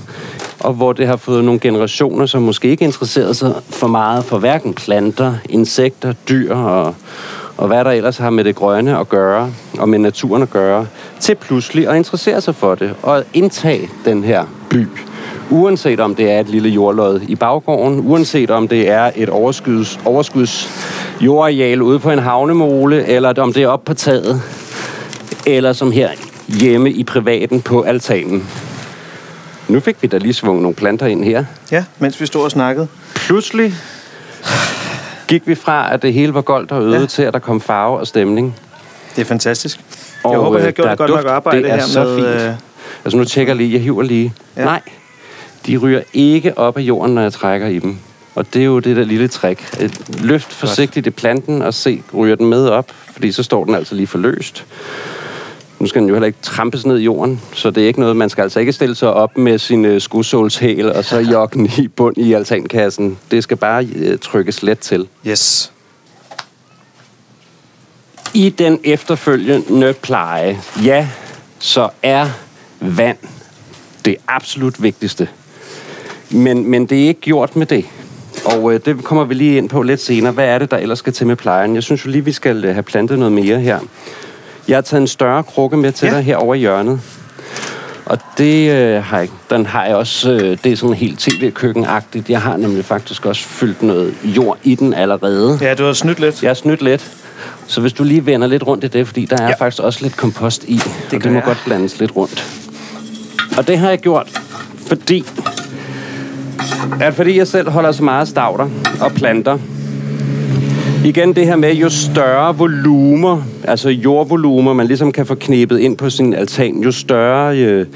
[0.61, 4.39] og hvor det har fået nogle generationer, som måske ikke interesserede sig for meget for
[4.39, 6.95] hverken planter, insekter, dyr og,
[7.63, 10.87] og hvad der ellers har med det grønne at gøre, og med naturen at gøre,
[11.21, 14.87] til pludselig at interessere sig for det, og indtage den her by.
[15.51, 20.01] Uanset om det er et lille jordlod i baggården, uanset om det er et overskuds,
[20.05, 20.71] overskuds
[21.21, 24.43] jordareal ude på en havnemole, eller om det er oppe på taget,
[25.47, 26.11] eller som her
[26.49, 28.49] hjemme i privaten på altanen.
[29.69, 31.45] Nu fik vi da lige svunget nogle planter ind her.
[31.71, 32.89] Ja, mens vi stod og snakkede.
[33.15, 33.75] Pludselig
[35.29, 37.07] gik vi fra, at det hele var goldt og øde, Ja.
[37.07, 38.57] til at der kom farve og stemning.
[39.17, 39.81] Det er fantastisk.
[40.25, 41.33] Og, jeg håber, jeg har øh, gjort et godt er nok duft.
[41.33, 42.17] arbejde Det er her så med...
[42.17, 42.27] fint.
[42.49, 42.55] Øh,
[43.05, 44.35] Altså nu tjekker jeg lige, jeg hiver lige.
[44.57, 44.65] Ja.
[44.65, 44.81] Nej,
[45.67, 47.99] de ryger ikke op af jorden, når jeg trækker i dem.
[48.35, 49.81] Og det er jo det der lille trick.
[49.81, 53.75] Et løft forsigtigt i planten og se, ryger den med op, fordi så står den
[53.75, 54.65] altså lige forløst.
[55.83, 58.17] Nu skal den jo heller ikke trampes ned i jorden, så det er ikke noget,
[58.17, 61.71] man skal altså ikke stille sig op med sin øh, skudsålshæl og så jogge den
[61.79, 63.19] i bund i altankassen.
[63.31, 65.09] Det skal bare øh, trykkes let til.
[65.27, 65.73] yes.
[68.35, 71.09] I den efterfølgende pleje, ja,
[71.59, 72.29] så er
[72.81, 73.19] vand
[74.05, 75.29] det absolut vigtigste.
[76.31, 77.85] Men, men det er ikke gjort med det.
[78.45, 80.33] Og øh, det kommer vi lige ind på lidt senere.
[80.33, 81.75] Hvad er det, der ellers skal til med plejen?
[81.75, 83.79] Jeg synes jo lige, vi skal øh, have plantet noget mere her.
[84.69, 86.15] Jeg har taget en større krukke med til Ja.
[86.15, 87.01] dig her over i hjørnet.
[88.07, 92.31] Og det øh, har jeg, den har jeg også, øh, det er sådan helt tv-køkkenagtigt.
[92.31, 95.59] Jeg har nemlig faktisk også fyldt noget jord i den allerede.
[95.63, 96.43] Ja, du har snydt lidt.
[96.43, 97.11] Jeg har snydt lidt.
[97.67, 99.55] Så hvis du lige vender lidt rundt i det, fordi der er Ja.
[99.55, 100.85] faktisk også lidt kompost i, det
[101.19, 101.45] og det må jeg.
[101.45, 102.45] godt blandes lidt rundt.
[103.57, 104.41] Og det har jeg gjort,
[104.87, 105.25] fordi,
[107.01, 108.69] at fordi jeg selv holder så meget af stavter
[109.01, 109.59] og planter.
[111.05, 115.97] Igen det her med, jo større volumer, altså jordvolumer, man ligesom kan få knæbet ind
[115.97, 117.87] på sin altan, jo større øh,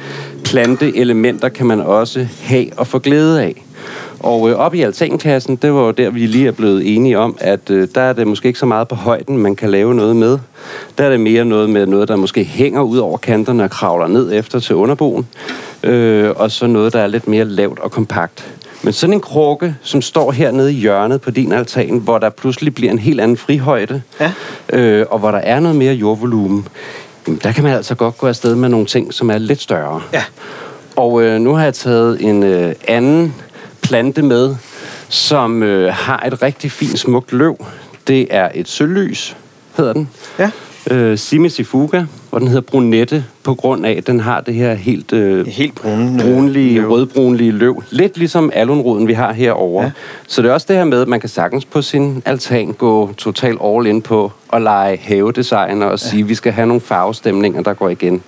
[0.45, 3.65] planteelementer kan man også have og få glæde af.
[4.21, 7.37] Og øh, op i altankassen, det var jo der, vi lige er blevet enige om,
[7.41, 10.17] at øh, der er det måske ikke så meget på højden, man kan lave noget
[10.17, 10.39] med.
[10.99, 14.07] Der er det mere noget med noget, der måske hænger ud over kanterne og kravler
[14.07, 15.27] ned efter til underboen.
[15.83, 18.57] Øh, og så noget, der er lidt mere lavt og kompakt.
[18.83, 22.75] Men sådan en krukke, som står hernede i hjørnet på din altan, hvor der pludselig
[22.75, 24.33] bliver en helt anden frihøjde, Ja.
[24.73, 26.69] øh, og hvor der er noget mere jordvolumen,
[27.27, 30.03] jamen, der kan man altså godt gå afsted med nogle ting, som er lidt større.
[30.13, 30.23] Ja.
[30.97, 33.35] Og øh, nu har jeg taget en øh, anden
[33.83, 34.57] plante med,
[35.09, 37.67] som øh, har et rigtig fint, smukt løv.
[38.07, 39.37] Det er et sølvlys,
[39.77, 40.09] hedder den.
[40.39, 40.51] Ja.
[40.91, 45.13] Øh, Simisifuga, og den hedder brunette, på grund af, at den har det her helt
[45.13, 46.19] øh, Helt brune.
[46.23, 46.91] brunlige, løv.
[46.91, 47.83] rødbrunlige løv.
[47.91, 49.83] Lidt ligesom alunroden, vi har herovre.
[49.83, 49.87] Ja.
[49.87, 49.93] Ja.
[50.29, 53.13] Så det er også det her med, at man kan sagtens på sin altan gå
[53.19, 57.63] totalt all in på at lege havedesigner og sige, at vi skal have nogle farvestemninger,
[57.63, 58.23] der går igen.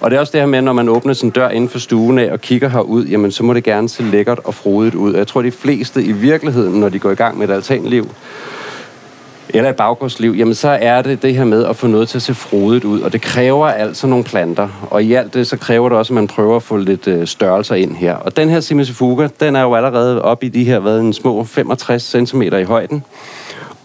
[0.00, 2.18] Og det er også det her med, når man åbner sin dør inden for stuen
[2.18, 5.12] af og kigger herud, jamen så må det gerne se lækkert og frodigt ud.
[5.12, 8.08] Og jeg tror, de fleste i virkeligheden, når de går i gang med et altanliv,
[9.54, 12.22] eller et baggårdsliv, jamen så er det det her med at få noget til at
[12.22, 14.68] se frodigt ud, og det kræver altså nogle planter.
[14.90, 17.26] Og i alt det, så kræver det også, at man prøver at få lidt øh,
[17.26, 18.14] størrelser ind her.
[18.14, 21.44] Og den her Simisifuga, den er jo allerede oppe i de her, hvad, en små
[21.44, 23.04] 65 cm i højden.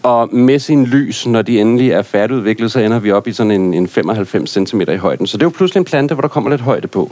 [0.02, 3.50] Og med sin lys, når de endelig er færdigudviklet, så ender vi op i sådan
[3.50, 5.26] en, en 95 cm i højden.
[5.26, 7.10] Så det er jo pludselig en plante, hvor der kommer lidt højde på.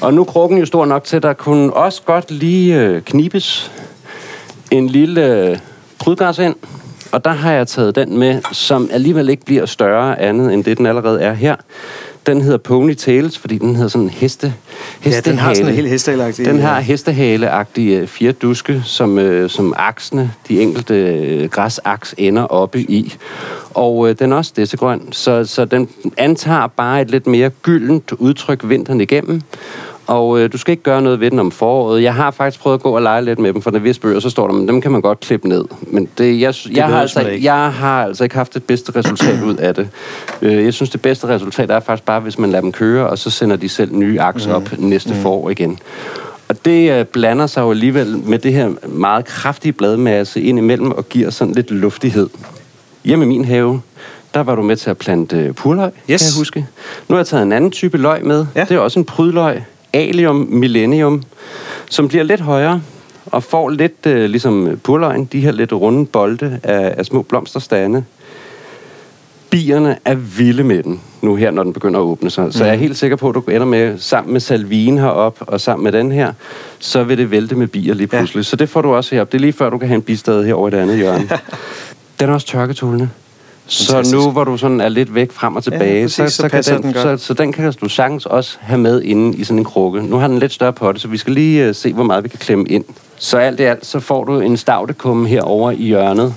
[0.00, 3.02] Og nu er krukken jo stor nok til, at der kunne også godt lige øh,
[3.02, 3.72] knibes
[4.70, 5.58] en lille øh,
[5.98, 6.56] prydgræs ind.
[7.12, 10.78] Og der har jeg taget den med, som alligevel ikke bliver større andet, end det
[10.78, 11.56] den allerede er her.
[12.26, 15.30] Den hedder Ponytails, fordi den hedder sådan en heste, Ja, hestehale.
[15.30, 16.46] den har sådan en helt hestehalagtig...
[16.46, 22.42] Den har hestehaleagtige øh, fire duske, som, øh, som aksene, de enkelte øh, græsaks ender
[22.42, 23.14] oppe i.
[23.74, 28.12] Og øh, den er også dessegrøn, så, så den antager bare et lidt mere gyldent
[28.12, 29.42] udtryk vinteren igennem.
[30.06, 32.02] Og øh, du skal ikke gøre noget ved den om foråret.
[32.02, 34.20] Jeg har faktisk prøvet at gå og lege lidt med dem, for når vis bøger,
[34.20, 35.64] så står der, men dem kan man godt klippe ned.
[35.80, 37.44] Men det, jeg, jeg, har altså, ikke.
[37.44, 39.88] jeg har altså ikke haft det bedste resultat ud af det.
[40.42, 43.18] Øh, Jeg synes, det bedste resultat er faktisk bare, hvis man lader dem køre, og
[43.18, 45.78] så sender de selv nye akser op næste forår igen.
[46.48, 50.90] Og det øh, blander sig jo alligevel med det her meget kraftige bladmasse ind imellem
[50.92, 52.28] og giver sådan lidt luftighed.
[53.04, 53.80] Hjemme i min have,
[54.34, 56.22] der var du med til at plante øh, purløg, Yes.
[56.22, 56.66] kan jeg huske.
[57.08, 58.46] Nu har jeg taget en anden type løg med.
[58.54, 58.60] Ja.
[58.60, 61.22] Det er også en prydløg, Alium millennium,
[61.90, 62.82] som bliver lidt højere
[63.26, 68.04] og får lidt, øh, ligesom purløgen, de her lidt runde bolde af, af små blomsterstande.
[69.50, 72.54] Bierne er vilde med den nu her, når den begynder at åbne sig.
[72.54, 75.60] Så jeg er helt sikker på, at du ender med, sammen med salvien herop og
[75.60, 76.32] sammen med den her,
[76.78, 78.38] så vil det vælte med bier lige pludselig.
[78.38, 78.42] Ja.
[78.42, 79.32] Så det får du også herop.
[79.32, 81.28] Det er lige før, du kan have en bistad her over i det andet hjørne.
[82.20, 83.10] den er også tørketålende.
[83.68, 84.16] Så Fantastisk.
[84.16, 86.62] nu, hvor du sådan er lidt væk frem og tilbage, præcis, så, så så, kan
[86.62, 87.20] den, den godt.
[87.20, 90.02] så, så den kan du sagtens også have med inde i sådan en krukke.
[90.02, 92.28] Nu har den lidt større det, så vi skal lige uh, se, hvor meget vi
[92.28, 92.84] kan klemme ind.
[93.18, 96.34] Så alt i alt, så får du en stavtekumme herover i hjørnet.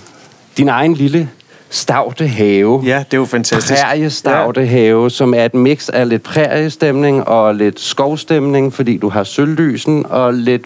[0.58, 1.30] Din egen lille
[1.70, 2.82] stavte have.
[2.86, 3.74] Ja, det er jo fantastisk.
[3.74, 9.24] Præriestavte have, som er et mix af lidt præriestemning og lidt skovstemning, fordi du har
[9.24, 10.62] sølvlysen og lidt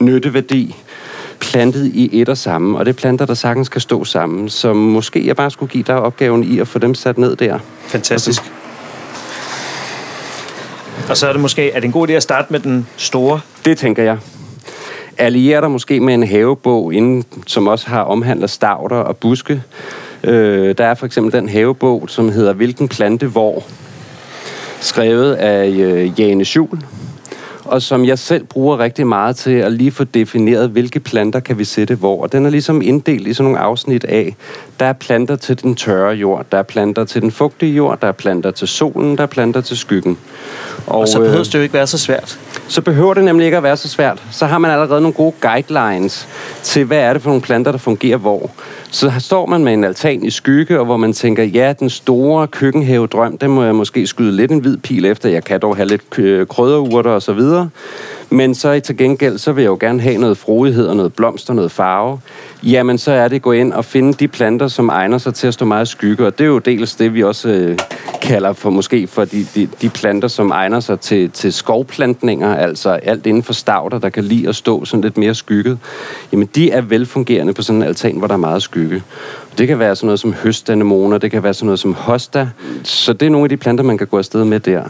[0.00, 0.76] nytteværdi
[1.40, 2.78] plantet i et og samme.
[2.78, 4.48] Og det er planter, der sagtens kan stå sammen.
[4.48, 7.58] Så måske jeg bare skulle give dig opgaven i at få dem sat ned der.
[7.86, 8.42] Fantastisk.
[11.08, 13.40] Og så er det måske, er det en god idé at starte med den store?
[13.64, 14.18] Det tænker jeg.
[15.18, 19.62] Allierer dig måske med en havebog, inden, som også har omhandlet stavter og buske.
[20.24, 23.64] Øh, der er for eksempel den havebog, som hedder Hvilken plante hvor?
[24.80, 26.78] Skrevet af øh, Jane Schul.
[27.66, 31.58] Og som jeg selv bruger rigtig meget til at lige få defineret, hvilke planter kan
[31.58, 32.22] vi sætte hvor.
[32.22, 34.36] Og den er ligesom inddelt i sådan nogle afsnit af,
[34.80, 38.08] der er planter til den tørre jord, der er planter til den fugtige jord, der
[38.08, 40.18] er planter til solen, der er planter til skyggen.
[40.86, 42.38] Og, og så øh, behøver det jo ikke være så svært.
[42.68, 44.22] så behøver det nemlig ikke at være så svært.
[44.30, 46.28] Så har man allerede nogle gode guidelines
[46.62, 48.50] til, hvad er det for nogle planter, der fungerer hvor.
[48.90, 51.90] Så her står man med en altan i skygge, og hvor man tænker, ja, den
[51.90, 55.28] store køkkenhave-drøm, den må jeg måske skyde lidt en hvid pil efter.
[55.28, 57.70] Jeg kan dog have lidt øh, krydderurter og så videre.
[58.30, 61.14] Men så i til gengæld, så vil jeg jo gerne have noget frodighed og noget
[61.14, 62.20] blomster, noget farve.
[62.62, 65.46] Jamen, så er det at gå ind og finde de planter, som egner sig til
[65.46, 66.26] at stå meget skygge.
[66.26, 67.78] Og det er jo dels det, vi også øh,
[68.22, 72.90] kalder for måske for de, de, de planter, som egner sig til, til skovplantninger, altså
[72.90, 75.78] alt inden for stavter, der kan lide at stå sådan lidt mere skygget.
[76.32, 79.02] Jamen, de er velfungerende på sådan en altan, hvor der er meget skygge.
[79.58, 82.48] Det kan være sådan noget som høstanemoner, det kan være sådan noget som hosta.
[82.82, 84.84] Så det er nogle af de planter, man kan gå afsted med der.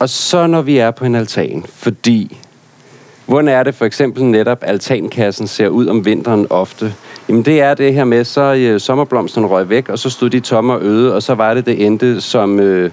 [0.00, 2.38] Og så når vi er på en altan, fordi
[3.26, 6.94] Hvordan er det for eksempel netop, altankassen ser ud om vinteren ofte?
[7.28, 10.40] Jamen det er det her med, så øh, sommerblomsterne røg væk, og så stod de
[10.40, 12.90] tomme og øde, og så var det det endte som øh,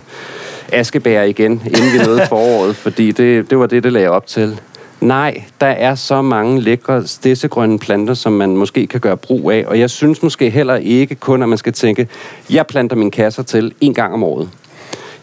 [0.72, 4.60] askebær igen, inden vi nåede foråret, fordi det, det var det, det lagde op til.
[5.02, 9.66] Nej, der er så mange lækre stedsegrønne planter, som man måske kan gøre brug af,
[9.68, 12.08] og jeg synes måske heller ikke kun, at man skal tænke,
[12.50, 14.50] jeg planter mine kasser til en gang om året.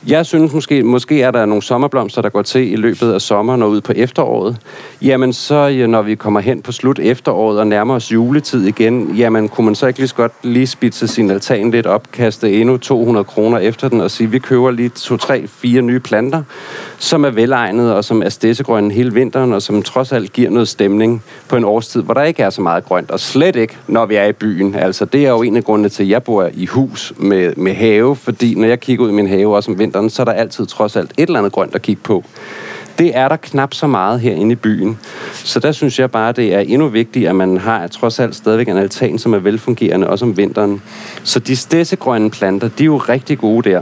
[0.07, 3.63] Jeg synes måske, måske er der nogle sommerblomster, der går til i løbet af sommeren
[3.63, 4.57] og ud på efteråret.
[5.03, 9.49] Jamen så, når vi kommer hen på slut efteråret og nærmer os juletid igen, jamen
[9.49, 12.77] kunne man så ikke lige så godt lige spidse sin altan lidt op, kaste endnu
[12.77, 16.43] 200 kroner efter den og sige, vi køber lige to, tre, fire nye planter,
[16.99, 20.69] som er velegnede og som er stedsegrønne hele vinteren og som trods alt giver noget
[20.69, 23.11] stemning på en årstid, hvor der ikke er så meget grønt.
[23.11, 24.75] Og slet ikke, når vi er i byen.
[24.75, 27.75] Altså det er jo en af grundene til, at jeg bor i hus med, med
[27.75, 30.25] have, fordi når jeg kigger ud i min have også om vinteren, vinteren, så er
[30.25, 32.25] der altid trods alt et eller andet grønt at kigge på.
[32.99, 34.99] Det er der knap så meget herinde i byen.
[35.33, 38.69] Så der synes jeg bare, det er endnu vigtigt, at man har trods alt stadigvæk
[38.69, 40.83] en altan, som er velfungerende, også om vinteren.
[41.25, 43.81] Så de stedsegrønne planter, de er jo rigtig gode der.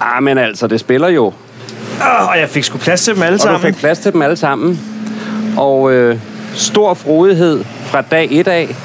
[0.00, 1.26] Ah, men altså, det spiller jo.
[1.26, 3.60] Oh, og jeg fik sgu plads til dem alle og sammen.
[3.60, 4.80] du fik plads til dem alle sammen.
[5.56, 6.18] Og øh,
[6.54, 8.76] stor frodighed fra dag et af.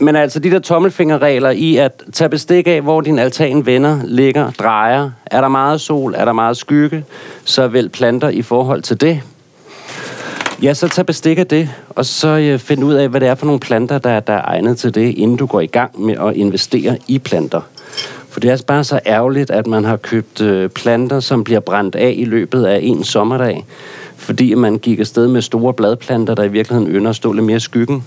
[0.00, 4.50] Men altså de der tommelfingerregler i at tage bestik af, hvor din altan vender, ligger,
[4.50, 5.10] drejer.
[5.26, 6.14] Er der meget sol?
[6.16, 7.04] Er der meget skygge?
[7.44, 9.20] Så vel planter i forhold til det.
[10.62, 13.34] Ja, så tag bestik af det, og så øh, find ud af, hvad det er
[13.34, 16.16] for nogle planter, der, der er egnet til det, inden du går i gang med
[16.16, 17.60] at investere i planter.
[18.30, 21.60] For det er altså bare så ærgerligt, at man har købt øh, planter, som bliver
[21.60, 23.64] brændt af i løbet af en sommerdag,
[24.28, 27.56] fordi man gik afsted med store bladplanter, der i virkeligheden ynder at stå lidt mere
[27.56, 28.04] i skyggen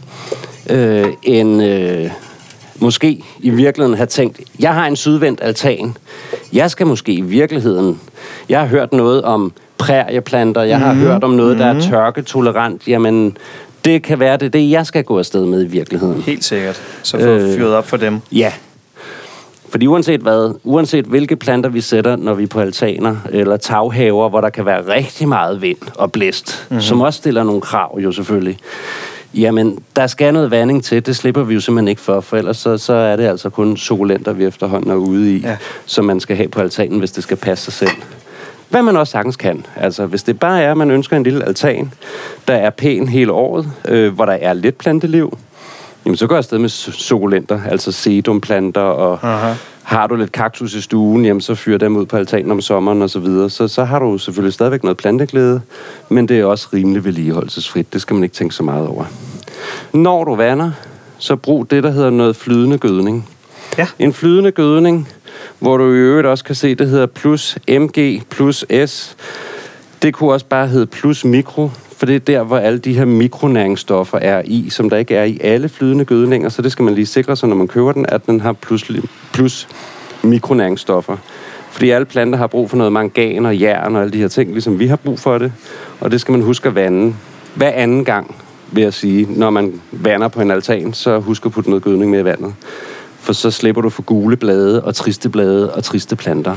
[0.69, 2.09] øh, end øh,
[2.79, 5.97] måske i virkeligheden have tænkt, jeg har en sydvendt altan.
[6.53, 7.99] Jeg skal måske i virkeligheden...
[8.49, 10.99] Jeg har hørt noget om prærieplanter, jeg har mm.
[10.99, 11.81] hørt om noget, der er mhm.
[11.81, 12.87] tørketolerant.
[12.87, 13.37] Jamen,
[13.85, 16.21] det kan være det, det jeg skal gå afsted med i virkeligheden.
[16.21, 16.81] Helt sikkert.
[17.03, 18.19] Så få øh, fyret op for dem.
[18.31, 18.51] Ja.
[19.71, 24.29] Fordi uanset hvad, uanset hvilke planter vi sætter, når vi er på altaner eller taghaver,
[24.29, 26.81] hvor der kan være rigtig meget vind og blæst, mm-hmm.
[26.81, 28.57] som også stiller nogle krav jo selvfølgelig,
[29.33, 31.05] Jamen, der skal noget vanding til.
[31.05, 33.77] Det slipper vi jo simpelthen ikke for, for ellers så, så er det altså kun
[33.77, 35.57] sukulenter, vi efterhånden er ude i, ja.
[35.85, 38.01] som man skal have på altanen, hvis det skal passe sig selv.
[38.69, 39.65] Hvad man også sagtens kan.
[39.75, 41.93] Altså, hvis det bare er, at man ønsker en lille altan,
[42.47, 45.37] der er pæn hele året, øh, hvor der er lidt planteliv,
[46.05, 49.53] jamen så går jeg afsted med sukulenter, altså sedumplanter og Aha
[49.91, 53.01] har du lidt kaktus i stuen, jamen så fyr dem ud på altanen om sommeren
[53.01, 53.49] og så videre.
[53.49, 55.61] Så, så har du selvfølgelig stadigvæk noget planteglæde,
[56.09, 57.93] men det er også rimelig vedligeholdelsesfrit.
[57.93, 59.05] Det skal man ikke tænke så meget over.
[59.93, 60.71] Når du vander,
[61.17, 63.29] så brug det, der hedder noget flydende gødning.
[63.77, 63.87] Ja.
[63.99, 65.09] En flydende gødning,
[65.59, 69.15] hvor du i øvrigt også kan se, det hedder plus MG plus S.
[70.01, 71.69] Det kunne også bare hedde plus mikro,
[72.01, 75.23] for det er der, hvor alle de her mikronæringsstoffer er i, som der ikke er
[75.23, 78.05] i alle flydende gødninger, så det skal man lige sikre sig, når man køber den,
[78.09, 78.91] at den har plus,
[79.33, 79.67] plus
[80.23, 81.17] mikronæringsstoffer.
[81.71, 84.51] Fordi alle planter har brug for noget mangan og jern og alle de her ting,
[84.51, 85.53] ligesom vi har brug for det.
[85.99, 87.15] Og det skal man huske at vande.
[87.55, 88.35] Hver anden gang,
[88.71, 92.11] vil jeg sige, når man vander på en altan, så husk at putte noget gødning
[92.11, 92.53] med i vandet.
[93.19, 96.55] For så slipper du for gule blade og triste blade og triste planter.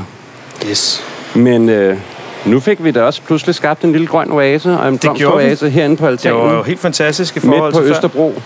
[0.69, 1.03] Yes.
[1.35, 1.97] Men øh,
[2.45, 5.97] nu fik vi da også pludselig skabt en lille grøn oase og en blomsteroase herinde
[5.97, 6.39] på altanen.
[6.39, 8.33] Det var jo helt fantastisk i forhold Midt på Østerbro.
[8.33, 8.41] Før.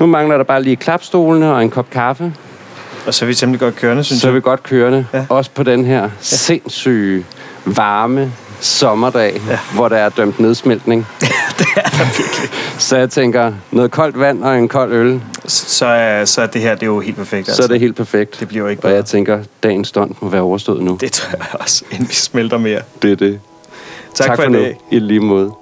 [0.00, 2.32] Nu mangler der bare lige klapstolene og en kop kaffe.
[3.06, 4.22] Og så er vi temmelig godt kørende, synes.
[4.22, 5.06] Så er vi godt kørende.
[5.12, 5.24] Ja.
[5.28, 6.08] Også på den her ja.
[6.20, 7.24] sindssyge,
[7.64, 9.58] varme sommerdag, ja.
[9.74, 11.06] hvor der er dømt nedsmeltning.
[11.58, 12.50] det er der virkelig.
[12.78, 15.22] Så jeg tænker, noget koldt vand og en kold øl.
[15.46, 17.48] Så er, så er det her det er jo helt perfekt.
[17.48, 17.54] Altså.
[17.54, 17.84] Så er det altså.
[17.84, 18.40] helt perfekt.
[18.40, 18.92] Det bliver jo ikke bedre.
[18.92, 20.98] Og jeg tænker, dagens stund må være overstået nu.
[21.00, 22.80] Det tror jeg også, inden vi smelter mere.
[23.02, 23.40] Det er det.
[24.14, 24.64] Tak, tak for, for nu.
[24.90, 25.52] I lige måde.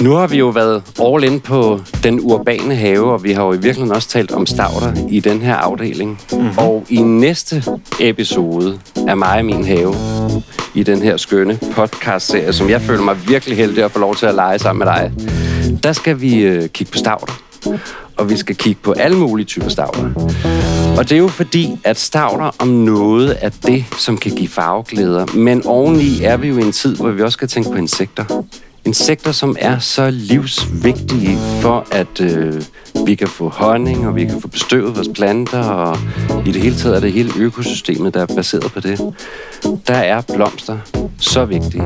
[0.00, 3.52] Nu har vi jo været all in på den urbane have, og vi har jo
[3.52, 6.20] i virkeligheden også talt om stavter i den her afdeling.
[6.32, 6.58] Mm-hmm.
[6.58, 7.64] Og i næste
[8.00, 9.94] episode af mig og min have,
[10.74, 14.26] i den her skønne podcast-serie, som jeg føler mig virkelig heldig at få lov til
[14.26, 15.12] at lege sammen med dig,
[15.82, 17.32] der skal vi øh, kigge på stavter.
[18.16, 20.10] og vi skal kigge på alle mulige typer stavler.
[20.98, 25.26] Og det er jo fordi, at stavler om noget er det, som kan give farveglæder.
[25.34, 28.44] Men oveni er vi jo i en tid, hvor vi også skal tænke på insekter.
[28.84, 32.62] Insekter, som er så livsvigtige for, at øh,
[33.06, 35.98] vi kan få honning, og vi kan få bestøvet vores planter, og
[36.46, 39.14] i det hele taget er det hele økosystemet, der er baseret på det.
[39.86, 40.78] Der er blomster
[41.18, 41.82] så vigtige.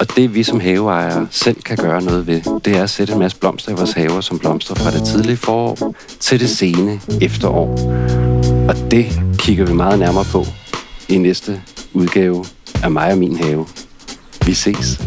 [0.00, 3.18] Og det vi som haveejere selv kan gøre noget ved, det er at sætte en
[3.18, 7.68] masse blomster i vores haver, som blomster fra det tidlige forår til det sene efterår.
[8.68, 10.44] Og det kigger vi meget nærmere på
[11.08, 11.60] i næste
[11.92, 12.44] udgave
[12.82, 13.66] af mig og min have.
[14.46, 15.00] Vi ses.